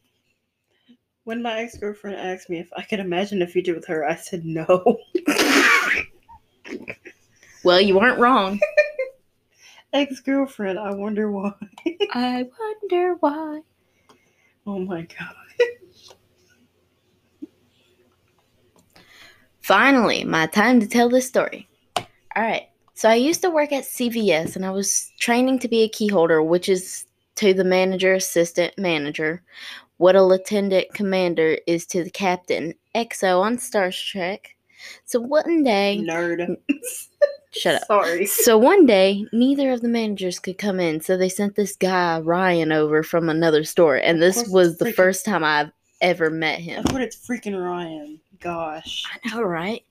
When 1.23 1.41
my 1.41 1.61
ex 1.61 1.75
girlfriend 1.75 2.15
asked 2.15 2.47
me 2.47 2.59
if 2.59 2.69
I 2.77 2.83
could 2.83 2.99
imagine 2.99 3.41
a 3.41 3.47
future 3.47 3.73
with 3.73 3.87
her, 3.87 4.07
I 4.07 4.13
said 4.17 4.45
no. 4.45 4.99
Well, 7.63 7.81
you 7.81 7.97
weren't 7.97 8.19
wrong. 8.19 8.59
ex 9.93 10.21
girlfriend, 10.21 10.79
I 10.79 10.93
wonder 10.93 11.29
why. 11.31 11.53
I 12.13 12.47
wonder 12.59 13.15
why. 13.19 13.61
Oh 14.65 14.79
my 14.79 15.01
god. 15.01 15.35
Finally, 19.59 20.23
my 20.23 20.47
time 20.47 20.79
to 20.79 20.87
tell 20.87 21.09
this 21.09 21.27
story. 21.27 21.67
All 21.97 22.05
right. 22.37 22.68
So 22.99 23.07
I 23.07 23.15
used 23.15 23.41
to 23.43 23.49
work 23.49 23.71
at 23.71 23.85
CVS 23.85 24.57
and 24.57 24.65
I 24.65 24.71
was 24.71 25.09
training 25.21 25.59
to 25.59 25.69
be 25.69 25.83
a 25.83 25.87
key 25.87 26.09
holder, 26.09 26.43
which 26.43 26.67
is 26.67 27.05
to 27.35 27.53
the 27.53 27.63
manager, 27.63 28.13
assistant 28.13 28.77
manager, 28.77 29.41
what 29.95 30.17
a 30.17 30.21
lieutenant 30.21 30.93
commander 30.93 31.57
is 31.65 31.85
to 31.85 32.03
the 32.03 32.09
captain. 32.09 32.73
XO 32.93 33.39
on 33.39 33.57
Star 33.57 33.89
Trek. 33.91 34.53
So 35.05 35.21
one 35.21 35.63
day, 35.63 36.01
Nerd. 36.03 36.57
shut 37.51 37.75
up. 37.75 37.85
Sorry. 37.85 38.25
So 38.25 38.57
one 38.57 38.85
day, 38.85 39.25
neither 39.31 39.71
of 39.71 39.79
the 39.79 39.87
managers 39.87 40.37
could 40.37 40.57
come 40.57 40.81
in, 40.81 40.99
so 40.99 41.15
they 41.15 41.29
sent 41.29 41.55
this 41.55 41.77
guy 41.77 42.19
Ryan 42.19 42.73
over 42.73 43.01
from 43.01 43.29
another 43.29 43.63
store, 43.63 43.95
and 43.95 44.21
this 44.21 44.45
was 44.49 44.77
the 44.77 44.87
freaking- 44.87 44.95
first 44.95 45.23
time 45.23 45.45
I've 45.45 45.71
ever 46.01 46.29
met 46.29 46.59
him. 46.59 46.83
Course, 46.83 47.03
it's 47.03 47.27
freaking 47.27 47.57
Ryan. 47.57 48.19
Gosh. 48.39 49.03
I 49.11 49.29
know, 49.29 49.41
right? 49.41 49.83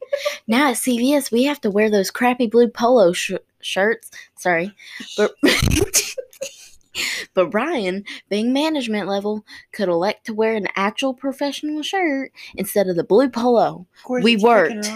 now 0.47 0.71
at 0.71 0.77
CVS, 0.77 1.31
we 1.31 1.45
have 1.45 1.61
to 1.63 1.71
wear 1.71 1.91
those 1.91 2.11
crappy 2.11 2.47
blue 2.47 2.69
polo 2.69 3.13
sh- 3.13 3.33
shirts. 3.61 4.11
Sorry, 4.37 4.73
but 5.17 5.35
but 7.35 7.53
Ryan, 7.53 8.05
being 8.29 8.53
management 8.53 9.07
level, 9.09 9.45
could 9.73 9.89
elect 9.89 10.27
to 10.27 10.35
wear 10.35 10.55
an 10.55 10.69
actual 10.77 11.13
professional 11.15 11.83
shirt 11.83 12.33
instead 12.57 12.89
of 12.89 12.97
the 12.97 13.05
blue 13.05 13.29
polo. 13.29 13.87
We 14.25 14.37
worked. 14.37 14.87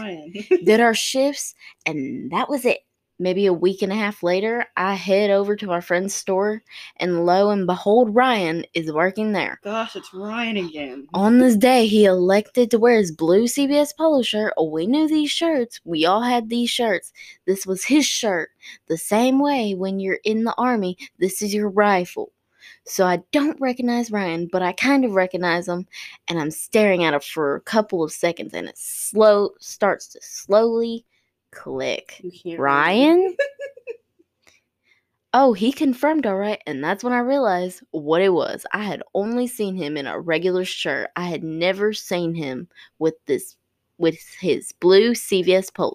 Did 0.65 0.81
our 0.81 0.95
shifts, 0.95 1.55
and 1.85 2.31
that 2.33 2.49
was 2.49 2.65
it. 2.65 2.81
Maybe 3.23 3.47
a 3.47 3.53
week 3.53 3.83
and 3.83 3.93
a 3.93 3.95
half 3.95 4.25
later, 4.25 4.67
I 4.77 4.95
head 4.95 5.31
over 5.31 5.55
to 5.55 5.71
our 5.71 5.81
friend's 5.81 6.13
store, 6.13 6.61
and 6.97 7.25
lo 7.25 7.51
and 7.51 7.69
behold, 7.69 8.13
Ryan 8.13 8.67
is 8.75 8.93
working 8.93 9.31
there. 9.31 9.61
Gosh, 9.63 9.95
it's 9.95 10.13
Ryan 10.13 10.57
again. 10.57 11.07
On 11.15 11.39
this 11.39 11.57
day, 11.57 11.87
he 11.87 12.05
elected 12.05 12.69
to 12.73 12.81
wear 12.81 12.97
his 12.97 13.13
blue 13.13 13.45
CVS 13.45 13.97
polo 13.97 14.23
shirt. 14.23 14.55
Oh, 14.57 14.69
we 14.69 14.89
knew 14.89 15.07
these 15.07 15.31
shirts. 15.31 15.81
We 15.85 16.05
all 16.05 16.23
had 16.23 16.49
these 16.49 16.69
shirts. 16.69 17.13
This 17.47 17.65
was 17.65 17.85
his 17.85 18.05
shirt. 18.05 18.51
The 18.89 18.99
same 18.99 19.39
way 19.39 19.77
when 19.77 20.01
you're 20.01 20.19
in 20.25 20.43
the 20.43 20.55
army, 20.59 20.99
this 21.21 21.43
is 21.43 21.55
your 21.55 21.71
rifle. 21.71 22.33
So 22.87 23.07
I 23.07 23.23
don't 23.31 23.61
recognize 23.61 24.11
Ryan, 24.11 24.49
but 24.51 24.63
I 24.63 24.73
kind 24.73 25.05
of 25.05 25.13
recognize 25.13 25.69
him, 25.69 25.87
and 26.27 26.41
I'm 26.41 26.51
staring 26.51 27.05
at 27.05 27.15
him 27.15 27.21
for 27.21 27.55
a 27.55 27.61
couple 27.61 28.03
of 28.03 28.11
seconds, 28.11 28.53
and 28.53 28.67
it 28.67 28.77
slow 28.77 29.51
starts 29.61 30.09
to 30.09 30.21
slowly 30.21 31.07
click. 31.53 32.21
You 32.23 32.31
can't 32.31 32.45
read 32.45 32.55
it. 32.55 32.61
Ryan? 32.61 33.37
oh, 35.35 35.53
he 35.53 35.73
confirmed 35.73 36.27
all 36.27 36.37
right, 36.37 36.61
and 36.67 36.83
that's 36.83 37.05
when 37.05 37.13
I 37.13 37.21
realized 37.21 37.83
what 37.91 38.23
it 38.23 38.33
was. 38.33 38.67
I 38.73 38.83
had 38.83 39.03
only 39.15 39.47
seen 39.47 39.77
him 39.77 39.97
in 39.97 40.07
a 40.07 40.19
regular 40.19 40.65
shirt. 40.65 41.11
I 41.17 41.27
had 41.29 41.45
never 41.45 41.93
seen 41.93 42.35
him 42.35 42.69
with 42.99 43.15
this 43.27 43.57
with 43.99 44.19
his 44.41 44.73
blue 44.73 45.13
CVS 45.13 45.73
polo. 45.73 45.95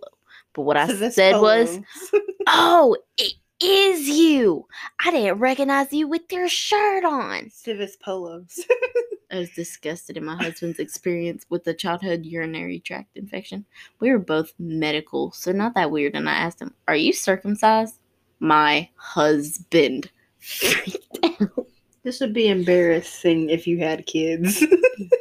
But 0.53 0.61
what 0.61 0.77
I 0.77 1.09
said 1.09 1.41
was, 1.41 1.79
"Oh, 2.47 2.95
it 3.17 3.33
is 3.61 4.07
you. 4.07 4.67
I 5.03 5.11
didn't 5.11 5.39
recognize 5.39 5.91
you 5.93 6.07
with 6.07 6.31
your 6.31 6.49
shirt 6.49 7.03
on." 7.03 7.49
Civis 7.49 7.95
polos. 7.95 8.65
I 9.31 9.39
was 9.39 9.49
disgusted 9.49 10.15
in 10.15 10.23
my 10.23 10.35
husband's 10.35 10.79
experience 10.79 11.45
with 11.49 11.65
the 11.65 11.73
childhood 11.73 12.25
urinary 12.25 12.79
tract 12.79 13.17
infection. 13.17 13.65
We 13.99 14.11
were 14.11 14.19
both 14.19 14.53
medical, 14.57 15.31
so 15.33 15.51
not 15.51 15.75
that 15.75 15.91
weird. 15.91 16.15
And 16.15 16.29
I 16.29 16.33
asked 16.33 16.61
him, 16.61 16.73
Are 16.87 16.95
you 16.95 17.11
circumcised? 17.11 17.99
My 18.39 18.89
husband 18.95 20.09
freaked 20.39 21.19
out. 21.23 21.67
this 22.03 22.21
would 22.21 22.33
be 22.33 22.47
embarrassing 22.47 23.49
if 23.49 23.67
you 23.67 23.79
had 23.79 24.05
kids. 24.05 24.63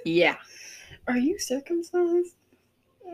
Yeah. 0.05 0.37
Are 1.09 1.19
you 1.19 1.39
circumcised? 1.39 2.35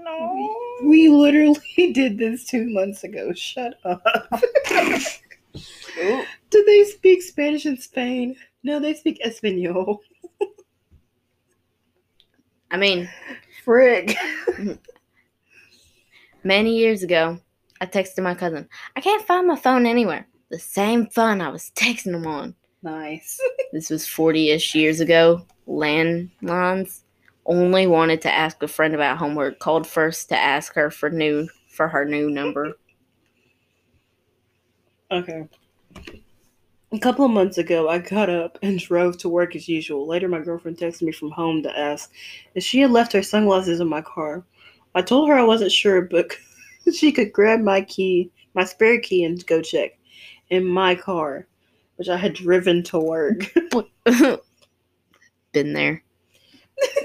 No. 0.03 0.79
We 0.83 1.09
literally 1.09 1.61
did 1.93 2.19
this 2.19 2.45
two 2.47 2.69
months 2.69 3.05
ago. 3.05 3.33
Shut 3.33 3.75
up. 3.85 4.03
Do 6.51 6.65
they 6.67 6.85
speak 6.85 7.23
Spanish 7.23 7.67
in 7.67 7.79
Spain? 7.79 8.37
No, 8.63 8.81
they 8.81 8.95
speak 8.95 9.21
Espanol. 9.25 10.01
I 12.71 12.77
mean, 12.79 13.09
Frick. 13.65 14.17
many 16.45 16.77
years 16.77 17.03
ago, 17.03 17.39
I 17.81 17.87
texted 17.87 18.23
my 18.23 18.35
cousin, 18.35 18.69
I 18.97 19.01
can't 19.01 19.27
find 19.27 19.47
my 19.47 19.57
phone 19.57 19.87
anywhere. 19.87 20.27
The 20.51 20.59
same 20.59 21.07
phone 21.07 21.41
I 21.41 21.49
was 21.49 21.71
texting 21.75 22.15
him 22.15 22.27
on. 22.27 22.55
nice. 22.83 23.39
This 23.73 23.91
was 23.91 24.07
40 24.07 24.51
ish 24.51 24.75
years 24.75 25.01
ago. 25.01 25.47
Landlines 25.67 27.02
only 27.47 27.87
wanted 27.87 28.23
to 28.23 28.33
ask 28.33 28.63
a 28.63 28.69
friend 28.69 28.95
about 28.95 29.19
homework, 29.19 29.59
called 29.59 29.87
first 29.87 30.29
to 30.29 30.37
ask 30.37 30.75
her 30.75 30.91
for 30.91 31.11
new 31.11 31.49
for 31.69 31.89
her 31.89 32.05
new 32.05 32.31
number. 32.31 32.73
Okay. 35.11 35.49
A 36.93 36.99
couple 36.99 37.25
of 37.25 37.31
months 37.31 37.57
ago, 37.59 37.89
I 37.89 37.99
got 37.99 38.29
up 38.29 38.59
and 38.63 38.79
drove 38.79 39.17
to 39.19 39.29
work 39.29 39.57
as 39.57 39.69
usual. 39.69 40.07
Later, 40.07 40.29
my 40.29 40.41
girlfriend 40.41 40.77
texted 40.77 41.03
me 41.03 41.13
from 41.13 41.31
home 41.31 41.63
to 41.63 41.79
ask 41.79 42.13
if 42.55 42.63
she 42.63 42.81
had 42.81 42.91
left 42.91 43.13
her 43.13 43.23
sunglasses 43.23 43.81
in 43.81 43.89
my 43.89 44.03
car. 44.03 44.45
I 44.95 45.01
told 45.01 45.29
her 45.29 45.35
I 45.35 45.43
wasn't 45.43 45.73
sure, 45.73 46.03
but 46.03 46.37
she 46.93 47.13
could 47.13 47.33
grab 47.33 47.61
my 47.61 47.81
key, 47.81 48.31
my 48.55 48.65
spare 48.65 49.01
key, 49.01 49.25
and 49.25 49.45
go 49.47 49.63
check 49.63 49.99
in 50.51 50.67
my 50.67 50.95
car, 50.95 51.47
which 51.97 52.11
I 52.11 52.17
had 52.19 52.35
driven 52.35 52.83
to 52.85 52.99
work. 52.99 53.53
been 55.53 55.73
there. 55.73 56.03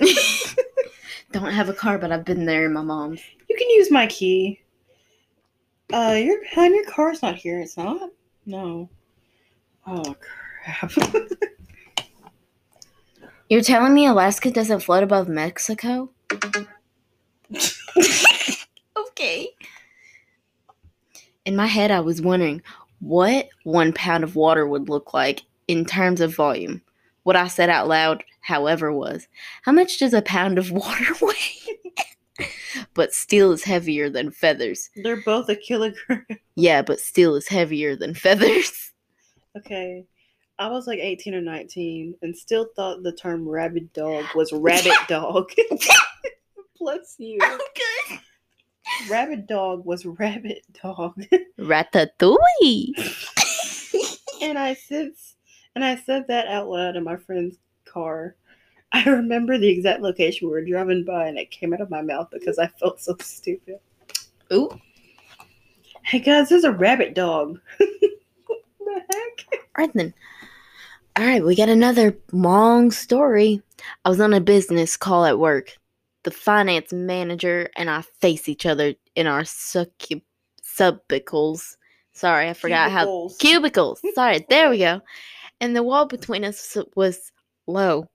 Don't 1.32 1.52
have 1.52 1.70
a 1.70 1.74
car, 1.74 1.98
but 1.98 2.12
I've 2.12 2.26
been 2.26 2.46
there 2.46 2.66
in 2.66 2.74
my 2.74 2.82
mom's. 2.82 3.22
you 3.50 3.56
can 3.56 3.70
use 3.70 3.92
my 3.92 4.08
key. 4.08 4.62
Uh, 5.94 6.18
your 6.18 6.40
hon, 6.54 6.74
your 6.74 6.86
car's 6.86 7.22
not 7.22 7.36
here. 7.36 7.60
It's 7.62 7.78
not. 7.78 8.10
No. 8.46 8.90
Oh 9.86 10.16
crap. 10.20 10.92
You're 13.50 13.62
telling 13.62 13.94
me 13.94 14.06
Alaska 14.06 14.52
doesn't 14.52 14.82
float 14.82 15.04
above 15.04 15.30
Mexico? 15.30 16.10
okay. 18.98 19.50
In 21.46 21.56
my 21.56 21.68
head, 21.68 21.90
I 21.90 22.02
was 22.02 22.22
wondering 22.22 22.62
what 23.00 23.48
one 23.64 23.94
pound 23.94 24.26
of 24.26 24.36
water 24.36 24.68
would 24.68 24.90
look 24.90 25.14
like 25.14 25.44
in 25.70 25.86
terms 25.86 26.20
of 26.20 26.36
volume. 26.36 26.82
What 27.24 27.38
I 27.38 27.48
said 27.48 27.70
out 27.70 27.88
loud, 27.88 28.26
however, 28.48 28.92
was 28.94 29.28
how 29.64 29.72
much 29.74 30.00
does 30.00 30.14
a 30.14 30.22
pound 30.22 30.58
of 30.58 30.72
water 30.84 31.14
weigh? 31.22 32.46
but 32.94 33.14
steel 33.14 33.52
is 33.52 33.64
heavier 33.64 34.10
than 34.10 34.32
feathers. 34.32 34.90
They're 34.96 35.22
both 35.22 35.50
a 35.50 35.56
kilogram. 35.56 36.26
Yeah, 36.56 36.82
but 36.82 37.00
steel 37.00 37.36
is 37.36 37.48
heavier 37.48 37.96
than 37.96 38.14
feathers. 38.14 38.92
Okay. 39.58 40.06
I 40.60 40.70
was 40.70 40.88
like 40.88 41.00
18 41.00 41.34
or 41.36 41.42
19 41.42 42.16
and 42.22 42.36
still 42.36 42.68
thought 42.76 43.04
the 43.04 43.12
term 43.12 43.48
rabid 43.48 43.92
dog 43.94 44.26
was 44.36 44.52
rabbit 44.54 44.94
dog. 45.08 45.52
Bless 46.80 47.16
you. 47.18 47.40
good. 47.40 48.20
Rabbit 49.10 49.48
dog 49.48 49.86
was 49.86 50.06
rabbit 50.06 50.62
dog. 50.84 51.20
Ratatouille. 51.60 52.94
and 54.42 54.58
I 54.58 54.74
said 54.76 55.12
and 55.78 55.86
I 55.86 55.96
said 55.96 56.26
that 56.28 56.48
out 56.48 56.70
loud 56.70 56.96
in 56.96 57.04
my 57.04 57.18
friend's 57.18 57.60
car. 57.86 58.36
I 58.94 59.04
remember 59.04 59.60
the 59.60 59.70
exact 59.70 60.02
location 60.02 60.48
we 60.48 60.52
were 60.52 60.66
driving 60.66 61.06
by 61.06 61.28
and 61.28 61.38
it 61.38 61.52
came 61.52 61.72
out 61.72 61.82
of 61.82 61.92
my 61.92 62.02
mouth 62.02 62.30
because 62.32 62.58
I 62.58 62.66
felt 62.66 63.00
so 63.00 63.16
stupid. 63.22 63.78
Ooh. 64.52 64.72
Hey 66.02 66.18
guys, 66.18 66.50
there's 66.50 66.64
a 66.64 66.72
rabbit 66.72 67.14
dog. 67.14 67.60
what 67.78 68.64
the 68.80 69.02
heck? 69.12 69.62
Alright 69.78 69.94
then. 69.94 70.16
Alright, 71.16 71.46
we 71.46 71.56
got 71.56 71.70
another 71.70 72.18
long 72.32 72.90
story. 72.90 73.62
I 74.04 74.10
was 74.10 74.20
on 74.20 74.34
a 74.34 74.42
business 74.42 74.98
call 74.98 75.26
at 75.26 75.38
work. 75.38 75.78
The 76.24 76.32
finance 76.32 76.92
manager 76.92 77.70
and 77.78 77.88
I 77.88 78.02
face 78.20 78.50
each 78.50 78.66
other 78.66 78.96
in 79.16 79.28
our 79.28 79.44
succub- 79.44 80.24
subicles. 80.64 81.76
Sorry, 82.14 82.50
I 82.50 82.54
forgot 82.54 82.90
how 82.90 83.04
Cubicles. 83.04 83.38
cubicles. 83.38 84.02
Sorry, 84.16 84.44
there 84.50 84.72
we 84.72 84.80
go. 84.80 85.02
And 85.60 85.76
the 85.76 85.84
wall 85.84 86.06
between 86.06 86.44
us 86.44 86.78
was 86.96 87.32
low 87.66 88.08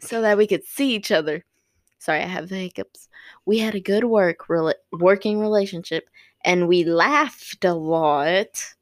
so 0.00 0.20
that 0.22 0.38
we 0.38 0.46
could 0.46 0.64
see 0.64 0.94
each 0.94 1.10
other. 1.10 1.44
Sorry, 1.98 2.20
I 2.20 2.26
have 2.26 2.48
the 2.48 2.56
hiccups. 2.56 3.08
We 3.46 3.58
had 3.58 3.74
a 3.74 3.80
good 3.80 4.04
work 4.04 4.48
rela- 4.48 4.74
working 4.92 5.40
relationship 5.40 6.08
and 6.44 6.68
we 6.68 6.84
laughed 6.84 7.64
a 7.64 7.74
lot. 7.74 8.74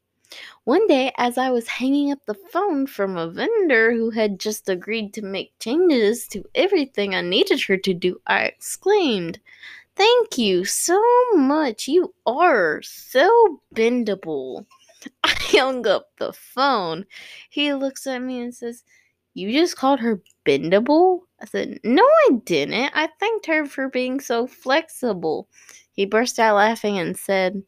One 0.64 0.86
day, 0.86 1.12
as 1.18 1.36
I 1.38 1.50
was 1.50 1.68
hanging 1.68 2.10
up 2.10 2.24
the 2.26 2.34
phone 2.34 2.86
from 2.86 3.16
a 3.16 3.28
vendor 3.28 3.92
who 3.92 4.10
had 4.10 4.40
just 4.40 4.68
agreed 4.68 5.12
to 5.14 5.22
make 5.22 5.58
changes 5.58 6.26
to 6.28 6.44
everything 6.54 7.14
I 7.14 7.20
needed 7.20 7.60
her 7.62 7.76
to 7.76 7.94
do, 7.94 8.20
I 8.26 8.44
exclaimed, 8.44 9.38
Thank 9.94 10.38
you 10.38 10.64
so 10.64 11.02
much. 11.34 11.86
You 11.86 12.14
are 12.24 12.80
so 12.82 13.60
bendable. 13.74 14.64
I 15.24 15.34
hung 15.38 15.86
up 15.86 16.10
the 16.18 16.32
phone. 16.32 17.06
He 17.50 17.72
looks 17.74 18.06
at 18.06 18.20
me 18.20 18.40
and 18.40 18.54
says, 18.54 18.84
You 19.34 19.52
just 19.52 19.76
called 19.76 20.00
her 20.00 20.22
bendable? 20.46 21.20
I 21.40 21.46
said, 21.46 21.80
No, 21.84 22.02
I 22.02 22.40
didn't. 22.44 22.92
I 22.94 23.08
thanked 23.20 23.46
her 23.46 23.66
for 23.66 23.88
being 23.88 24.20
so 24.20 24.46
flexible. 24.46 25.48
He 25.92 26.06
burst 26.06 26.38
out 26.38 26.56
laughing 26.56 26.98
and 26.98 27.16
said, 27.16 27.62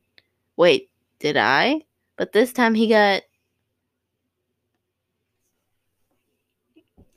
Wait, 0.57 0.91
did 1.19 1.37
I? 1.37 1.83
But 2.17 2.33
this 2.33 2.53
time 2.53 2.75
he 2.75 2.89
got 2.89 3.23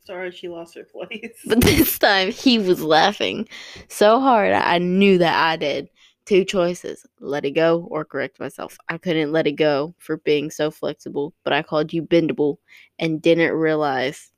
Sorry, 0.07 0.31
she 0.31 0.47
lost 0.47 0.73
her 0.75 0.85
place. 0.85 1.37
But 1.45 1.59
this 1.59 1.99
time 1.99 2.31
he 2.31 2.59
was 2.59 2.81
laughing 2.81 3.45
so 3.89 4.21
hard 4.21 4.53
I 4.53 4.77
knew 4.77 5.17
that 5.17 5.35
I 5.35 5.57
did. 5.57 5.89
Two 6.27 6.43
choices 6.43 7.05
let 7.21 7.45
it 7.45 7.51
go 7.51 7.87
or 7.89 8.03
correct 8.03 8.39
myself. 8.39 8.77
I 8.89 8.97
couldn't 8.97 9.31
let 9.31 9.47
it 9.47 9.53
go 9.53 9.95
for 9.97 10.17
being 10.17 10.51
so 10.51 10.69
flexible, 10.69 11.33
but 11.45 11.53
I 11.53 11.63
called 11.63 11.93
you 11.93 12.03
bendable 12.03 12.57
and 12.99 13.21
didn't 13.21 13.53
realize. 13.53 14.31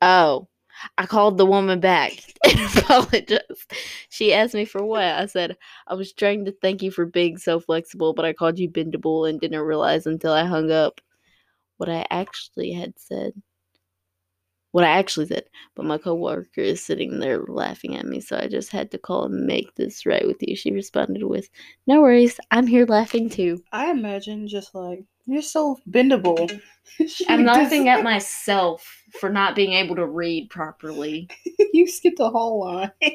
Oh, 0.00 0.48
I 0.96 1.06
called 1.06 1.36
the 1.36 1.46
woman 1.46 1.78
back 1.80 2.12
and 2.44 2.78
apologized. 2.78 3.72
She 4.08 4.32
asked 4.32 4.54
me 4.54 4.64
for 4.64 4.82
what? 4.82 5.02
I 5.02 5.26
said, 5.26 5.58
I 5.86 5.94
was 5.94 6.12
trying 6.12 6.46
to 6.46 6.52
thank 6.62 6.82
you 6.82 6.90
for 6.90 7.04
being 7.04 7.36
so 7.36 7.60
flexible, 7.60 8.14
but 8.14 8.24
I 8.24 8.32
called 8.32 8.58
you 8.58 8.70
bendable 8.70 9.28
and 9.28 9.38
didn't 9.38 9.60
realize 9.60 10.06
until 10.06 10.32
I 10.32 10.44
hung 10.44 10.70
up 10.70 11.00
what 11.76 11.90
I 11.90 12.06
actually 12.10 12.72
had 12.72 12.94
said 12.98 13.34
what 14.76 14.84
I 14.84 14.98
actually 14.98 15.24
said, 15.24 15.44
but 15.74 15.86
my 15.86 15.96
coworker 15.96 16.60
is 16.60 16.84
sitting 16.84 17.18
there 17.18 17.40
laughing 17.48 17.96
at 17.96 18.04
me, 18.04 18.20
so 18.20 18.36
I 18.36 18.46
just 18.46 18.70
had 18.70 18.90
to 18.90 18.98
call 18.98 19.24
and 19.24 19.46
make 19.46 19.74
this 19.74 20.04
right 20.04 20.26
with 20.26 20.36
you. 20.40 20.54
She 20.54 20.70
responded 20.70 21.22
with, 21.22 21.48
"No 21.86 22.02
worries, 22.02 22.38
I'm 22.50 22.66
here 22.66 22.84
laughing 22.84 23.30
too." 23.30 23.62
I 23.72 23.90
imagine 23.90 24.46
just 24.46 24.74
like 24.74 25.02
you're 25.24 25.40
so 25.40 25.78
bendable. 25.88 26.50
I'm 27.00 27.06
just- 27.06 27.26
laughing 27.26 27.88
at 27.88 28.04
myself 28.12 29.02
for 29.18 29.30
not 29.30 29.56
being 29.56 29.72
able 29.72 29.96
to 29.96 30.06
read 30.06 30.50
properly. 30.50 31.26
you 31.72 31.88
skipped 31.88 32.20
a 32.20 32.28
whole 32.28 32.60
line. 32.60 32.90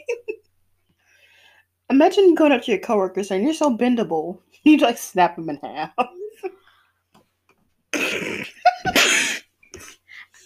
Imagine 1.91 2.34
going 2.34 2.54
up 2.54 2.63
to 2.63 2.71
your 2.71 2.80
coworker 2.80 3.21
saying 3.21 3.43
you're 3.43 3.54
so 3.54 3.78
bendable. 3.78 4.39
You 4.63 4.78
like 4.78 4.97
snap 4.97 5.36
them 5.36 5.47
in 5.52 5.60
half. 5.62 5.91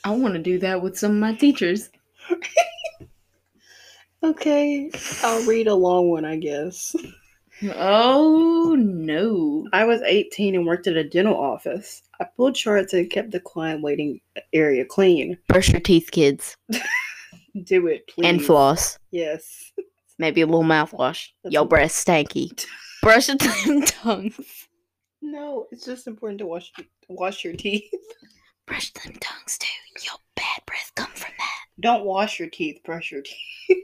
I 0.05 0.11
want 0.11 0.35
to 0.35 0.41
do 0.41 0.59
that 0.59 0.81
with 0.81 0.97
some 0.97 1.11
of 1.11 1.17
my 1.17 1.33
teachers. 1.35 1.89
Okay, 4.23 4.89
I'll 5.21 5.45
read 5.45 5.67
a 5.67 5.75
long 5.75 6.09
one, 6.09 6.25
I 6.25 6.37
guess. 6.37 6.95
Oh 7.75 8.75
no! 8.79 9.67
I 9.71 9.85
was 9.85 10.01
18 10.01 10.55
and 10.55 10.65
worked 10.65 10.87
at 10.87 10.95
a 10.97 11.07
dental 11.07 11.35
office. 11.39 12.01
I 12.19 12.25
pulled 12.35 12.55
charts 12.55 12.93
and 12.93 13.07
kept 13.09 13.29
the 13.31 13.39
client 13.39 13.83
waiting 13.83 14.19
area 14.51 14.83
clean. 14.83 15.37
Brush 15.47 15.69
your 15.69 15.79
teeth, 15.79 16.09
kids, 16.11 16.57
Do 17.65 17.85
it, 17.87 18.07
please. 18.07 18.25
and 18.27 18.43
floss. 18.43 18.97
Yes. 19.11 19.71
Maybe 20.17 20.41
a 20.41 20.45
little 20.47 20.63
mouthwash. 20.63 21.29
That's 21.43 21.53
Your 21.53 21.63
a- 21.63 21.67
breath 21.67 21.91
stanky. 21.91 22.65
Brush 23.03 23.27
your 23.27 23.37
tongues. 23.85 24.39
No, 25.21 25.67
it's 25.71 25.85
just 25.85 26.07
important 26.07 26.39
to 26.39 26.47
wash 26.47 26.71
to 26.73 26.83
wash 27.09 27.43
your 27.43 27.53
teeth. 27.53 27.83
Brush 28.65 28.91
them 28.93 29.13
tongues 29.19 29.57
too. 29.57 29.67
Your 30.03 30.17
bad 30.35 30.65
breath 30.65 30.91
come 30.95 31.11
from 31.13 31.33
that. 31.37 31.65
Don't 31.79 32.05
wash 32.05 32.39
your 32.39 32.49
teeth, 32.49 32.79
brush 32.83 33.11
your 33.11 33.21
teeth. 33.21 33.83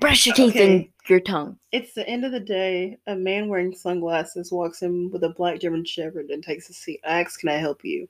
Brush 0.00 0.26
your 0.26 0.34
teeth 0.34 0.56
and 0.56 0.88
your 1.08 1.20
tongue. 1.20 1.56
It's 1.70 1.94
the 1.94 2.06
end 2.08 2.24
of 2.24 2.32
the 2.32 2.40
day. 2.40 2.98
A 3.06 3.14
man 3.14 3.48
wearing 3.48 3.74
sunglasses 3.74 4.50
walks 4.50 4.82
in 4.82 5.08
with 5.10 5.22
a 5.22 5.28
black 5.28 5.60
German 5.60 5.84
Shepherd 5.84 6.30
and 6.30 6.42
takes 6.42 6.68
a 6.68 6.72
seat. 6.72 7.00
I 7.06 7.20
ask, 7.20 7.38
Can 7.40 7.48
I 7.48 7.56
help 7.56 7.84
you? 7.84 8.08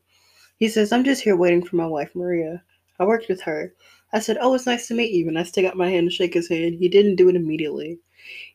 He 0.57 0.69
says, 0.69 0.93
I'm 0.93 1.05
just 1.05 1.23
here 1.23 1.37
waiting 1.37 1.63
for 1.65 1.77
my 1.77 1.87
wife, 1.87 2.11
Maria. 2.15 2.63
I 2.99 3.05
worked 3.05 3.29
with 3.29 3.43
her. 3.43 3.75
I 4.13 4.21
said, 4.21 4.39
Oh, 4.41 4.55
it's 4.55 4.67
nice 4.67 4.89
to 4.89 4.95
meet 4.95 5.13
you. 5.13 5.29
And 5.29 5.39
I 5.39 5.43
stick 5.43 5.67
out 5.67 5.77
my 5.77 5.91
hand 5.91 6.09
to 6.09 6.15
shake 6.15 6.35
his 6.35 6.49
hand. 6.49 6.75
He 6.75 6.89
didn't 6.89 7.17
do 7.17 7.29
it 7.29 7.37
immediately. 7.37 7.99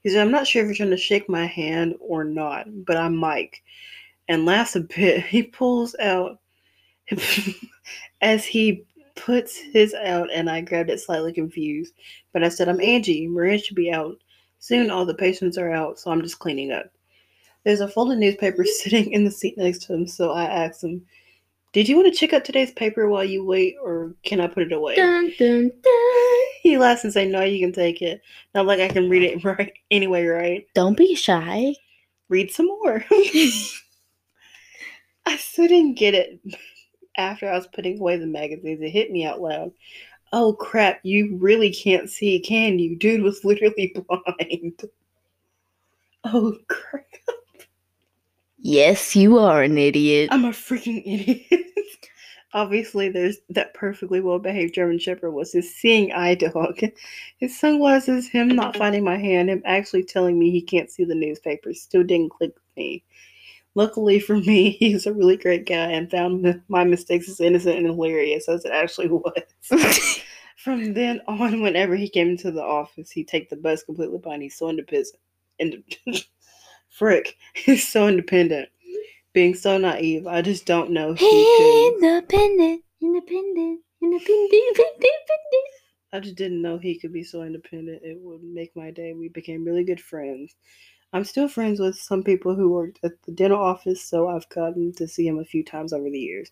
He 0.01 0.09
said, 0.09 0.21
I'm 0.21 0.31
not 0.31 0.47
sure 0.47 0.63
if 0.63 0.67
you're 0.67 0.75
trying 0.75 0.89
to 0.89 0.97
shake 0.97 1.29
my 1.29 1.45
hand 1.45 1.95
or 1.99 2.23
not, 2.23 2.65
but 2.85 2.97
I'm 2.97 3.15
Mike. 3.15 3.63
And 4.27 4.45
laughs 4.45 4.75
a 4.75 4.81
bit. 4.81 5.23
He 5.25 5.43
pulls 5.43 5.95
out, 5.99 6.39
as 8.21 8.45
he 8.45 8.85
puts 9.15 9.57
his 9.57 9.93
out, 9.93 10.29
and 10.33 10.49
I 10.49 10.61
grabbed 10.61 10.89
it 10.89 10.99
slightly 10.99 11.33
confused. 11.33 11.93
But 12.33 12.43
I 12.43 12.49
said, 12.49 12.69
I'm 12.69 12.81
Angie. 12.81 13.27
Maria 13.27 13.57
should 13.57 13.75
be 13.75 13.91
out. 13.91 14.15
Soon 14.59 14.89
all 14.89 15.05
the 15.05 15.13
patients 15.13 15.57
are 15.57 15.71
out, 15.71 15.99
so 15.99 16.11
I'm 16.11 16.21
just 16.21 16.39
cleaning 16.39 16.71
up. 16.71 16.85
There's 17.63 17.81
a 17.81 17.87
folded 17.87 18.17
newspaper 18.17 18.65
sitting 18.83 19.11
in 19.11 19.25
the 19.25 19.31
seat 19.31 19.57
next 19.57 19.83
to 19.83 19.93
him, 19.93 20.07
so 20.07 20.31
I 20.31 20.45
asked 20.45 20.83
him, 20.83 21.05
Did 21.73 21.87
you 21.87 21.95
want 21.97 22.11
to 22.11 22.17
check 22.17 22.33
out 22.33 22.45
today's 22.45 22.71
paper 22.71 23.07
while 23.07 23.23
you 23.23 23.45
wait, 23.45 23.75
or 23.81 24.15
can 24.23 24.41
I 24.41 24.47
put 24.47 24.63
it 24.63 24.71
away? 24.71 24.95
Dun, 24.95 25.31
dun, 25.37 25.71
dun. 25.83 25.93
He 26.61 26.77
laughs 26.77 27.05
and 27.05 27.13
say, 27.13 27.25
No, 27.25 27.41
you 27.41 27.65
can 27.65 27.71
take 27.71 28.01
it. 28.01 28.21
Not 28.53 28.65
like 28.65 28.81
I 28.81 28.89
can 28.89 29.09
read 29.09 29.23
it 29.23 29.43
right 29.45 29.71
anyway, 29.91 30.25
right? 30.25 30.67
Don't 30.75 30.97
be 30.97 31.15
shy. 31.15 31.73
Read 32.27 32.51
some 32.51 32.67
more. 32.67 33.03
I 35.25 35.37
still 35.37 35.67
didn't 35.67 35.97
get 35.97 36.13
it 36.13 36.39
after 37.19 37.49
I 37.49 37.55
was 37.55 37.67
putting 37.67 37.99
away 37.99 38.17
the 38.17 38.25
magazines. 38.25 38.81
It 38.81 38.89
hit 38.89 39.11
me 39.11 39.25
out 39.25 39.41
loud. 39.41 39.71
Oh 40.31 40.53
crap, 40.53 40.99
you 41.03 41.37
really 41.37 41.71
can't 41.71 42.09
see, 42.09 42.39
can 42.39 42.79
you? 42.79 42.95
Dude 42.95 43.21
was 43.21 43.43
literally 43.43 43.93
blind. 43.95 44.81
Oh 46.23 46.57
crap. 46.67 47.05
Yes, 48.61 49.15
you 49.15 49.37
are 49.37 49.63
an 49.63 49.77
idiot. 49.77 50.29
I'm 50.31 50.45
a 50.45 50.49
freaking 50.49 51.01
idiot. 51.05 51.67
Obviously, 52.53 53.09
there's 53.09 53.37
that 53.49 53.75
perfectly 53.75 54.21
well 54.21 54.39
behaved 54.39 54.73
German 54.73 54.97
Shepherd 54.97 55.31
was 55.31 55.53
his 55.53 55.73
seeing 55.73 56.11
eye 56.11 56.35
dog. 56.35 56.79
His 57.37 57.57
sunglasses, 57.57 58.27
him 58.27 58.49
not 58.49 58.75
finding 58.77 59.03
my 59.03 59.17
hand, 59.17 59.49
him 59.49 59.61
actually 59.65 60.03
telling 60.03 60.37
me 60.37 60.49
he 60.49 60.61
can't 60.61 60.89
see 60.89 61.03
the 61.03 61.15
newspaper 61.15 61.73
still 61.73 62.03
didn't 62.03 62.31
click 62.31 62.53
with 62.55 62.75
me. 62.75 63.03
Luckily 63.75 64.19
for 64.19 64.37
me, 64.37 64.71
he's 64.79 65.05
a 65.05 65.13
really 65.13 65.37
great 65.37 65.65
guy 65.65 65.91
and 65.91 66.09
found 66.09 66.61
my 66.67 66.83
mistakes 66.83 67.29
as 67.29 67.39
innocent 67.39 67.77
and 67.77 67.85
hilarious 67.87 68.49
as 68.49 68.65
it 68.65 68.71
actually 68.71 69.07
was. 69.09 69.41
From 70.57 70.93
then 70.93 71.21
on, 71.27 71.61
whenever 71.61 71.95
he 71.95 72.09
came 72.09 72.29
into 72.29 72.51
the 72.51 72.63
office, 72.63 73.11
he'd 73.11 73.29
take 73.29 73.49
the 73.49 73.55
bus 73.55 73.83
completely 73.83 74.17
blind. 74.17 74.43
He's 74.43 74.57
so 74.57 74.69
independent. 74.69 75.15
Ind- 75.57 75.83
Frick, 76.89 77.37
he's 77.53 77.87
so 77.87 78.07
independent. 78.07 78.69
Being 79.33 79.55
so 79.55 79.77
naive, 79.77 80.27
I 80.27 80.41
just 80.41 80.65
don't 80.65 80.91
know 80.91 81.13
he 81.13 81.45
could. 81.57 82.03
independent, 82.03 82.83
independent, 83.01 83.81
independent, 84.01 84.51
independent. 84.51 85.69
I 86.11 86.19
just 86.19 86.35
didn't 86.35 86.61
know 86.61 86.77
he 86.77 86.97
could 86.99 87.13
be 87.13 87.23
so 87.23 87.43
independent. 87.43 88.01
It 88.03 88.17
would 88.19 88.43
make 88.43 88.75
my 88.75 88.91
day. 88.91 89.13
We 89.13 89.29
became 89.29 89.63
really 89.63 89.83
good 89.83 90.01
friends. 90.01 90.55
I'm 91.11 91.23
still 91.23 91.47
friends 91.47 91.79
with 91.79 91.97
some 91.97 92.23
people 92.23 92.53
who 92.55 92.69
worked 92.69 92.99
at 93.03 93.21
the 93.23 93.31
dental 93.31 93.59
office, 93.59 94.01
so 94.01 94.27
I've 94.27 94.47
gotten 94.49 94.93
to 94.93 95.07
see 95.07 95.27
him 95.27 95.39
a 95.39 95.45
few 95.45 95.63
times 95.63 95.91
over 95.91 96.09
the 96.09 96.19
years. 96.19 96.51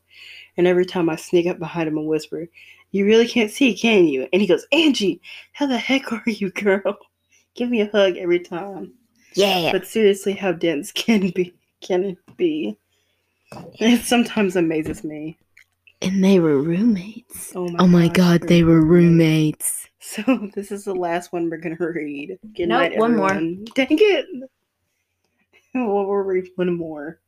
And 0.58 0.65
every 0.65 0.86
time 0.86 1.10
I 1.10 1.15
sneak 1.15 1.48
up 1.48 1.60
behind 1.60 1.88
him 1.88 1.98
and 1.98 2.08
whisper, 2.08 2.48
You 2.91 3.06
really 3.06 3.28
can't 3.28 3.52
see, 3.52 3.76
can 3.76 4.08
you? 4.08 4.28
And 4.34 4.41
he 4.41 4.48
goes, 4.48 4.65
Angie, 4.72 5.22
how 5.54 5.67
the 5.67 5.78
heck 5.78 6.12
are 6.12 6.24
you, 6.26 6.50
girl? 6.52 6.98
Give 7.56 7.70
me 7.70 7.82
a 7.82 7.89
hug 7.89 8.17
every 8.17 8.39
time. 8.39 8.93
Yeah. 9.34 9.72
But 9.72 9.86
seriously, 9.86 10.34
how 10.34 10.54
dense 10.54 10.91
can 10.93 11.30
be 11.30 11.54
can 11.82 12.04
it 12.04 12.17
be? 12.38 12.78
It 13.80 14.04
sometimes 14.04 14.56
amazes 14.56 15.04
me. 15.04 15.38
And 16.02 16.24
they 16.24 16.40
were 16.40 16.62
roommates. 16.62 17.54
Oh 17.56 17.68
my, 17.70 17.80
Oh 17.80 17.88
my 17.88 18.08
gosh, 18.08 18.40
god, 18.40 18.42
they 18.48 18.64
were 18.64 18.82
roommates. 18.86 19.88
So 20.00 20.50
this 20.56 20.72
is 20.72 20.86
the 20.86 20.94
last 20.96 21.34
one 21.34 21.50
we're 21.50 21.58
gonna 21.58 21.76
read. 21.80 22.38
Good 22.56 22.70
Nope, 22.70 22.92
night, 22.92 22.98
one 22.98 23.16
more. 23.16 23.32
everyone. 23.32 23.66
Dang 23.76 23.88
it! 23.92 24.26
Well, 25.74 26.06
we'll 26.08 26.16
read 26.16 26.48
one 26.56 26.76
more. 26.76 27.20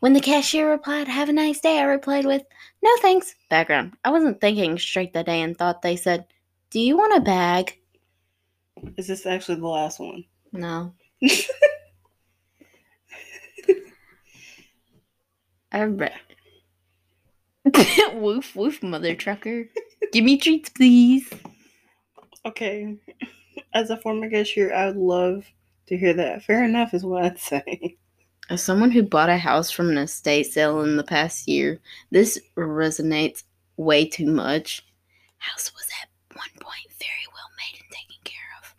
When 0.00 0.12
the 0.12 0.20
cashier 0.20 0.68
replied, 0.70 1.08
Have 1.08 1.30
a 1.30 1.32
nice 1.32 1.60
day, 1.60 1.78
I 1.78 1.84
replied 1.84 2.26
with, 2.26 2.42
No 2.82 2.90
thanks. 3.00 3.34
Background. 3.48 3.94
I 4.04 4.10
wasn't 4.10 4.40
thinking 4.42 4.78
straight 4.78 5.14
that 5.14 5.24
day 5.26 5.40
and 5.40 5.56
thought 5.56 5.80
they 5.80 5.96
said, 5.96 6.26
Do 6.70 6.80
you 6.80 6.98
want 6.98 7.16
a 7.16 7.20
bag? 7.20 7.78
Is 8.98 9.06
this 9.06 9.24
actually 9.24 9.60
the 9.60 9.68
last 9.68 10.00
one? 10.00 10.24
No. 10.52 10.92
I 15.72 15.82
read. 15.84 16.27
woof 18.14 18.54
woof, 18.56 18.82
mother 18.82 19.14
trucker. 19.14 19.68
Give 20.12 20.24
me 20.24 20.38
treats, 20.38 20.68
please. 20.68 21.28
Okay. 22.44 22.96
As 23.74 23.90
a 23.90 23.96
former 23.98 24.30
cashier, 24.30 24.72
I 24.74 24.86
would 24.86 24.96
love 24.96 25.44
to 25.86 25.96
hear 25.96 26.14
that. 26.14 26.42
Fair 26.44 26.64
enough 26.64 26.94
is 26.94 27.04
what 27.04 27.24
I'd 27.24 27.38
say. 27.38 27.96
As 28.50 28.62
someone 28.62 28.90
who 28.90 29.02
bought 29.02 29.28
a 29.28 29.36
house 29.36 29.70
from 29.70 29.90
an 29.90 29.98
estate 29.98 30.44
sale 30.44 30.80
in 30.82 30.96
the 30.96 31.04
past 31.04 31.46
year, 31.46 31.80
this 32.10 32.40
resonates 32.56 33.42
way 33.76 34.06
too 34.08 34.26
much. 34.26 34.86
House 35.38 35.70
was 35.74 35.86
at 36.02 36.08
one 36.34 36.48
point 36.58 36.86
very 36.98 37.26
well 37.34 37.50
made 37.58 37.78
and 37.80 37.90
taken 37.90 38.16
care 38.24 38.38
of. 38.62 38.74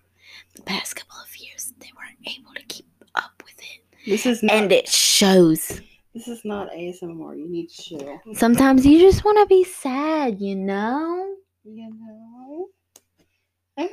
The 0.56 0.64
past 0.64 0.96
couple 0.96 1.18
of 1.24 1.38
years, 1.38 1.74
they 1.80 1.92
weren't 1.96 2.18
able 2.40 2.54
to 2.56 2.64
keep 2.66 2.88
up 3.14 3.44
with 3.46 3.60
it, 3.60 4.10
This 4.10 4.26
is 4.26 4.42
not. 4.42 4.56
and 4.56 4.72
it 4.72 4.88
shows. 4.88 5.80
This 6.14 6.28
is 6.28 6.44
not 6.44 6.72
ASMR. 6.72 7.38
You 7.38 7.48
need 7.50 7.70
to 7.70 7.82
chill. 7.82 8.20
Sometimes 8.34 8.86
you 8.86 9.00
just 9.00 9.24
want 9.24 9.38
to 9.38 9.46
be 9.46 9.64
sad, 9.64 10.42
you 10.42 10.56
know. 10.56 11.36
You 11.64 11.92
know. 11.92 12.68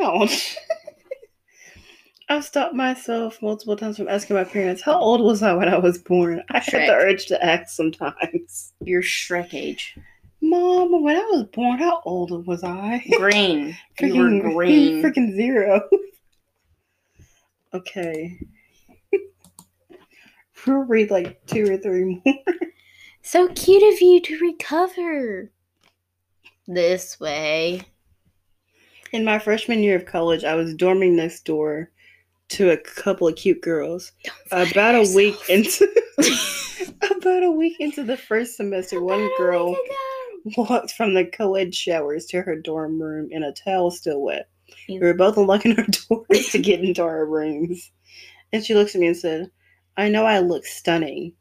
Ouch. 0.00 0.56
I've 2.28 2.44
stopped 2.44 2.74
myself 2.74 3.40
multiple 3.40 3.76
times 3.76 3.98
from 3.98 4.08
asking 4.08 4.34
my 4.34 4.44
parents, 4.44 4.82
how 4.82 4.98
old 4.98 5.20
was 5.20 5.42
I 5.42 5.52
when 5.52 5.68
I 5.68 5.78
was 5.78 5.98
born? 5.98 6.42
I 6.50 6.58
had 6.58 6.88
the 6.88 6.94
urge 6.94 7.26
to 7.26 7.44
ask 7.44 7.68
sometimes. 7.68 8.72
Your 8.80 9.02
Shrek 9.02 9.54
age. 9.54 9.96
Mom, 10.40 11.02
when 11.02 11.16
I 11.16 11.20
was 11.20 11.44
born, 11.52 11.78
how 11.78 12.02
old 12.04 12.46
was 12.46 12.64
I? 12.64 13.04
Green. 13.16 13.76
You 14.00 14.16
were 14.16 14.52
green. 14.52 15.02
Freaking 15.04 15.34
zero. 15.34 15.82
okay. 17.74 18.36
We'll 20.66 20.78
read 20.78 21.10
like 21.10 21.44
two 21.46 21.72
or 21.72 21.78
three 21.78 22.20
more. 22.24 22.34
So 23.22 23.48
cute 23.48 23.82
of 23.92 24.00
you 24.00 24.20
to 24.20 24.38
recover. 24.38 25.50
This 26.68 27.18
way. 27.18 27.82
In 29.12 29.24
my 29.24 29.38
freshman 29.38 29.80
year 29.80 29.96
of 29.96 30.06
college, 30.06 30.44
I 30.44 30.54
was 30.54 30.74
dorming 30.74 31.12
next 31.12 31.44
door 31.44 31.90
to 32.50 32.70
a 32.70 32.76
couple 32.76 33.26
of 33.26 33.36
cute 33.36 33.62
girls. 33.62 34.12
About 34.52 34.66
a 34.66 34.70
flatter 34.70 35.14
week 35.14 35.36
into 35.48 35.88
about 37.10 37.42
a 37.42 37.50
week 37.50 37.76
into 37.80 38.04
the 38.04 38.16
first 38.16 38.56
semester, 38.56 39.02
one 39.02 39.20
About 39.20 39.32
a 39.34 39.38
girl 39.38 39.76
walked 40.56 40.92
from 40.92 41.14
the 41.14 41.26
co-ed 41.26 41.74
showers 41.74 42.26
to 42.26 42.42
her 42.42 42.56
dorm 42.56 43.00
room 43.00 43.28
in 43.30 43.42
a 43.42 43.52
towel 43.52 43.90
still 43.90 44.22
wet. 44.22 44.48
We 44.88 44.98
were 44.98 45.14
both 45.14 45.36
unlocking 45.36 45.78
our 45.78 45.86
doors 46.08 46.48
to 46.50 46.58
get 46.58 46.80
into 46.80 47.02
our 47.02 47.26
rooms. 47.26 47.90
And 48.52 48.64
she 48.64 48.74
looks 48.74 48.94
at 48.94 49.00
me 49.00 49.08
and 49.08 49.16
said, 49.16 49.50
I 49.96 50.08
know 50.08 50.24
I 50.24 50.38
look 50.40 50.66
stunning. 50.66 51.32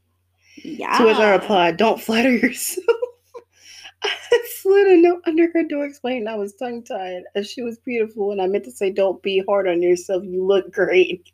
Yeah. 0.63 0.97
To 0.97 1.05
which 1.05 1.17
I 1.17 1.31
replied, 1.31 1.77
Don't 1.77 2.01
flatter 2.01 2.31
yourself. 2.31 2.85
I 4.03 4.43
slid 4.61 4.87
a 4.87 4.97
note 5.01 5.21
under 5.25 5.49
her 5.53 5.63
door 5.63 5.85
explaining 5.85 6.27
I 6.27 6.35
was 6.35 6.53
tongue 6.55 6.83
tied 6.83 7.23
as 7.35 7.49
she 7.49 7.61
was 7.61 7.79
beautiful 7.79 8.31
and 8.31 8.41
I 8.41 8.47
meant 8.47 8.65
to 8.65 8.71
say, 8.71 8.91
Don't 8.91 9.21
be 9.21 9.43
hard 9.47 9.67
on 9.67 9.81
yourself. 9.81 10.23
You 10.23 10.45
look 10.45 10.71
great. 10.71 11.31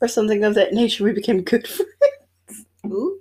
or 0.00 0.08
something 0.08 0.44
of 0.44 0.54
that 0.54 0.72
nature. 0.72 1.04
We 1.04 1.12
became 1.12 1.42
good 1.42 1.66
friends. 2.48 2.66
Ooh. 2.86 3.18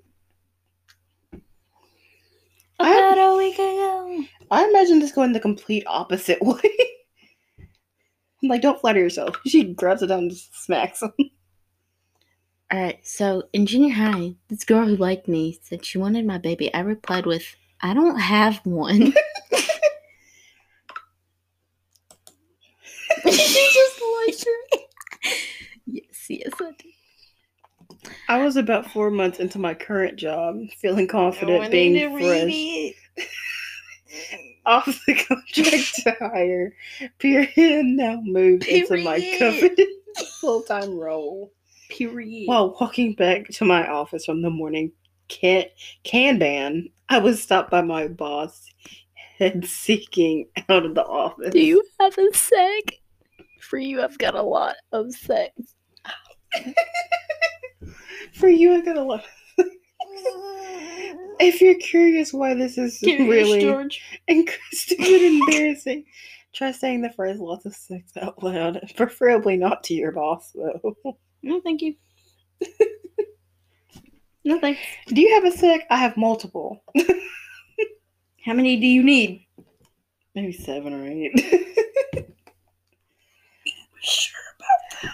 About 2.80 3.17
a 3.17 3.38
week 3.38 3.56
ago. 3.56 4.24
I 4.50 4.65
imagine 4.65 5.00
this 5.00 5.12
going 5.12 5.34
the 5.34 5.39
complete 5.39 5.84
opposite 5.86 6.41
way. 6.41 6.60
like, 8.43 8.62
don't 8.62 8.80
flatter 8.80 9.00
yourself. 9.00 9.38
She 9.45 9.74
grabs 9.74 10.02
it 10.02 10.08
down 10.08 10.19
and 10.19 10.32
just 10.32 10.63
smacks 10.63 11.02
him. 11.04 11.13
All 12.72 12.80
right. 12.80 13.00
So 13.06 13.44
in 13.52 13.66
junior 13.66 13.94
high, 13.94 14.36
this 14.48 14.64
girl 14.64 14.86
who 14.86 14.96
liked 14.96 15.28
me 15.28 15.60
said 15.62 15.86
she 15.86 15.98
wanted 15.98 16.26
my 16.26 16.38
baby. 16.38 16.74
I 16.74 16.80
replied 16.80 17.26
with, 17.26 17.56
"I 17.82 17.94
don't 17.94 18.20
have 18.20 18.66
one." 18.66 19.14
she 23.30 23.70
just 23.74 24.02
liked 24.26 24.46
her. 24.46 24.80
yes, 25.86 26.26
yes, 26.30 26.54
I 26.62 26.72
did. 26.78 28.12
I 28.30 28.44
was 28.44 28.56
about 28.56 28.90
four 28.90 29.12
months 29.12 29.40
into 29.40 29.60
my 29.60 29.74
current 29.74 30.16
job, 30.18 30.58
feeling 30.78 31.08
confident 31.08 31.70
being 31.72 32.10
fresh 32.18 32.94
off 34.66 34.86
the 35.06 35.14
contract 35.14 35.96
to 36.04 36.16
hire. 36.20 36.74
Period. 37.20 37.86
Now 37.86 38.22
moved 38.24 38.66
into 38.66 39.04
my 39.04 39.20
coveted 39.38 39.90
full 40.40 40.62
time 40.64 40.98
role. 40.98 41.52
Period. 41.91 42.47
While 42.47 42.77
walking 42.80 43.13
back 43.13 43.47
to 43.49 43.65
my 43.65 43.86
office 43.88 44.25
from 44.25 44.41
the 44.41 44.49
morning 44.49 44.91
can 45.27 45.65
Kanban, 46.06 46.91
I 47.10 47.19
was 47.19 47.41
stopped 47.41 47.69
by 47.69 47.82
my 47.82 48.08
boss, 48.08 48.69
head 49.38 49.65
seeking 49.67 50.47
out 50.69 50.86
of 50.86 50.95
the 50.95 51.04
office. 51.06 51.51
do 51.51 51.60
you 51.60 51.84
have 51.99 52.17
a 52.17 52.34
sec? 52.34 52.99
For 53.60 53.77
you, 53.77 54.01
I've 54.01 54.17
got 54.17 54.36
a 54.36 54.41
lot 54.41 54.75
of 54.91 55.12
sex. 55.13 55.54
For 58.34 58.49
you, 58.49 58.73
I've 58.73 58.86
got 58.86 58.97
a 58.97 59.04
lot. 59.04 59.23
if 61.39 61.62
you're 61.62 61.75
curious 61.75 62.34
why 62.34 62.54
this 62.54 62.77
is 62.77 62.97
Curious 62.99 63.27
really 63.30 63.62
George. 63.62 64.01
and 64.27 64.49
stupid 64.71 65.21
embarrassing, 65.21 66.06
try 66.54 66.71
saying 66.71 67.01
the 67.01 67.10
phrase 67.10 67.39
lots 67.39 67.65
of 67.65 67.75
sex 67.75 68.12
out 68.21 68.41
loud. 68.43 68.80
Preferably 68.95 69.58
not 69.58 69.84
to 69.86 69.93
your 69.93 70.12
boss, 70.12 70.51
though. 70.56 70.95
No, 71.43 71.60
thank 71.62 71.82
you. 71.82 71.95
no 74.43 74.60
thanks. 74.60 74.80
Do 75.08 75.21
you 75.21 75.34
have 75.34 75.45
a 75.45 75.56
sick? 75.56 75.86
I 75.89 75.97
have 75.97 76.17
multiple. 76.17 76.84
How 78.45 78.54
many 78.54 78.80
do 78.80 78.88
you 78.88 79.04
need? 79.04 79.45
Maybe 80.34 80.51
seven 80.54 80.93
or 80.93 81.06
eight. 81.08 81.34
Sure. 84.01 84.39
About 84.58 85.08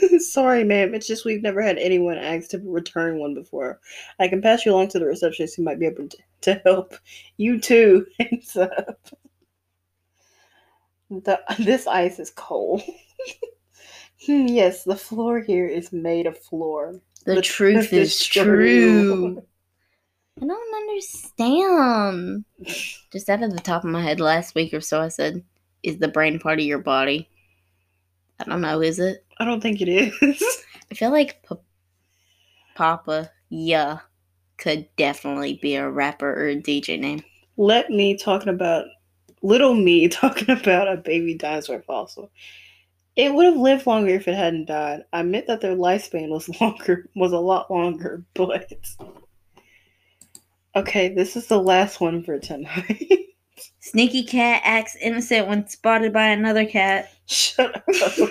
that. 0.00 0.20
Sorry, 0.20 0.64
ma'am. 0.64 0.94
It's 0.94 1.06
just 1.06 1.24
we've 1.24 1.42
never 1.42 1.60
had 1.62 1.78
anyone 1.78 2.16
ask 2.16 2.50
to 2.50 2.58
return 2.58 3.18
one 3.18 3.34
before. 3.34 3.80
I 4.18 4.28
can 4.28 4.40
pass 4.40 4.64
you 4.64 4.72
along 4.72 4.88
to 4.88 4.98
the 4.98 5.06
receptionist 5.06 5.56
who 5.56 5.62
might 5.62 5.80
be 5.80 5.86
able 5.86 6.08
to, 6.08 6.18
to 6.42 6.62
help. 6.64 6.94
You 7.36 7.60
too. 7.60 8.06
Hands 8.20 8.56
up. 8.56 9.10
The, 11.10 11.40
this 11.58 11.88
ice 11.88 12.20
is 12.20 12.30
cold. 12.30 12.82
Hmm, 14.26 14.46
yes, 14.46 14.84
the 14.84 14.96
floor 14.96 15.40
here 15.40 15.66
is 15.66 15.92
made 15.92 16.26
of 16.26 16.38
floor. 16.38 17.00
The, 17.24 17.36
The 17.36 17.42
truth 17.42 17.88
truth 17.88 17.92
is 17.92 18.12
is 18.12 18.26
true. 18.26 19.42
I 20.42 20.46
don't 20.46 20.74
understand. 20.74 22.44
Just 23.12 23.28
out 23.28 23.42
of 23.42 23.52
the 23.52 23.60
top 23.60 23.84
of 23.84 23.90
my 23.90 24.02
head, 24.02 24.20
last 24.20 24.54
week 24.54 24.72
or 24.72 24.80
so, 24.80 25.00
I 25.00 25.08
said, 25.08 25.42
"Is 25.82 25.98
the 25.98 26.08
brain 26.08 26.38
part 26.38 26.60
of 26.60 26.64
your 26.64 26.78
body?" 26.78 27.28
I 28.40 28.44
don't 28.44 28.60
know. 28.60 28.80
Is 28.80 28.98
it? 28.98 29.24
I 29.38 29.44
don't 29.44 29.60
think 29.60 29.80
it 29.80 29.88
is. 29.88 30.12
I 30.90 30.94
feel 30.94 31.10
like 31.10 31.42
P- 31.48 31.56
Papa 32.74 33.30
Yeah 33.48 34.00
could 34.58 34.88
definitely 34.96 35.54
be 35.62 35.76
a 35.76 35.90
rapper 35.90 36.30
or 36.32 36.48
a 36.48 36.56
DJ 36.56 36.96
name. 36.96 37.24
Let 37.56 37.90
me 37.90 38.16
talking 38.16 38.48
about 38.50 38.86
little 39.42 39.74
me 39.74 40.08
talking 40.08 40.50
about 40.50 40.88
a 40.88 40.96
baby 40.96 41.34
dinosaur 41.34 41.82
fossil. 41.82 42.30
It 43.20 43.34
would 43.34 43.44
have 43.44 43.58
lived 43.58 43.86
longer 43.86 44.14
if 44.14 44.26
it 44.28 44.34
hadn't 44.34 44.64
died. 44.64 45.04
I 45.12 45.20
admit 45.20 45.46
that 45.46 45.60
their 45.60 45.76
lifespan 45.76 46.30
was 46.30 46.48
longer, 46.60 47.06
was 47.14 47.32
a 47.32 47.38
lot 47.38 47.70
longer, 47.70 48.24
but 48.32 48.72
okay, 50.74 51.12
this 51.12 51.36
is 51.36 51.46
the 51.46 51.60
last 51.60 52.00
one 52.00 52.24
for 52.24 52.38
tonight. 52.38 53.26
Sneaky 53.80 54.24
cat 54.24 54.62
acts 54.64 54.96
innocent 54.96 55.48
when 55.48 55.68
spotted 55.68 56.14
by 56.14 56.28
another 56.28 56.64
cat. 56.64 57.12
Shut 57.26 57.76
up. 57.76 58.30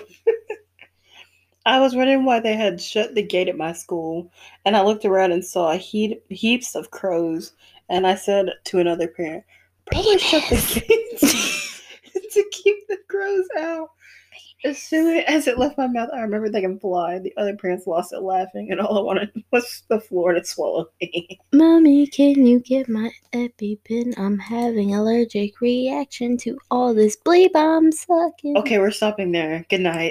I 1.68 1.80
was 1.80 1.96
wondering 1.96 2.26
why 2.26 2.40
they 2.40 2.56
had 2.56 2.82
shut 2.82 3.14
the 3.14 3.22
gate 3.22 3.48
at 3.48 3.58
my 3.58 3.74
school, 3.74 4.32
and 4.66 4.76
I 4.76 4.82
looked 4.82 5.06
around 5.06 5.34
and 5.34 5.46
saw 5.46 5.74
heap, 5.78 6.24
heaps 6.30 6.74
of 6.74 6.90
crows. 6.90 7.54
And 7.90 8.08
I 8.08 8.16
said 8.16 8.50
to 8.64 8.80
another 8.80 9.08
parent, 9.08 9.44
"Probably 9.86 10.18
shut 10.18 10.50
the 10.50 10.82
gate 10.82 11.20
to 12.32 12.44
keep 12.52 12.88
the 12.88 12.98
crows 13.08 13.48
out." 13.60 13.92
As 14.66 14.78
soon 14.78 15.20
as 15.20 15.48
it 15.48 15.58
left 15.58 15.78
my 15.78 15.88
mouth, 15.88 16.10
I 16.14 16.20
remember 16.20 16.50
they 16.50 16.60
can 16.62 16.80
fly. 16.80 17.18
The 17.20 17.34
other 17.38 17.56
parents 17.56 17.88
lost 17.88 18.12
it 18.12 18.20
laughing, 18.20 18.72
and 18.72 18.82
all 18.82 18.98
I 18.98 19.02
wanted 19.02 19.44
was 19.52 19.84
the 19.88 20.02
floor 20.02 20.34
to 20.34 20.44
swallow 20.44 20.90
me. 21.02 21.40
Mommy, 21.54 22.08
can 22.08 22.46
you 22.46 22.60
get 22.60 22.90
my 22.90 23.12
EpiPen? 23.32 24.20
I'm 24.20 24.38
having 24.38 24.94
allergic 24.94 25.62
reaction 25.62 26.36
to 26.40 26.58
all 26.70 26.94
this 26.94 27.16
bleep 27.16 27.52
I'm 27.56 27.92
sucking. 27.92 28.58
Okay, 28.58 28.80
we're 28.80 28.92
stopping 28.92 29.32
there. 29.32 29.66
Good 29.70 29.82
night. 29.82 30.08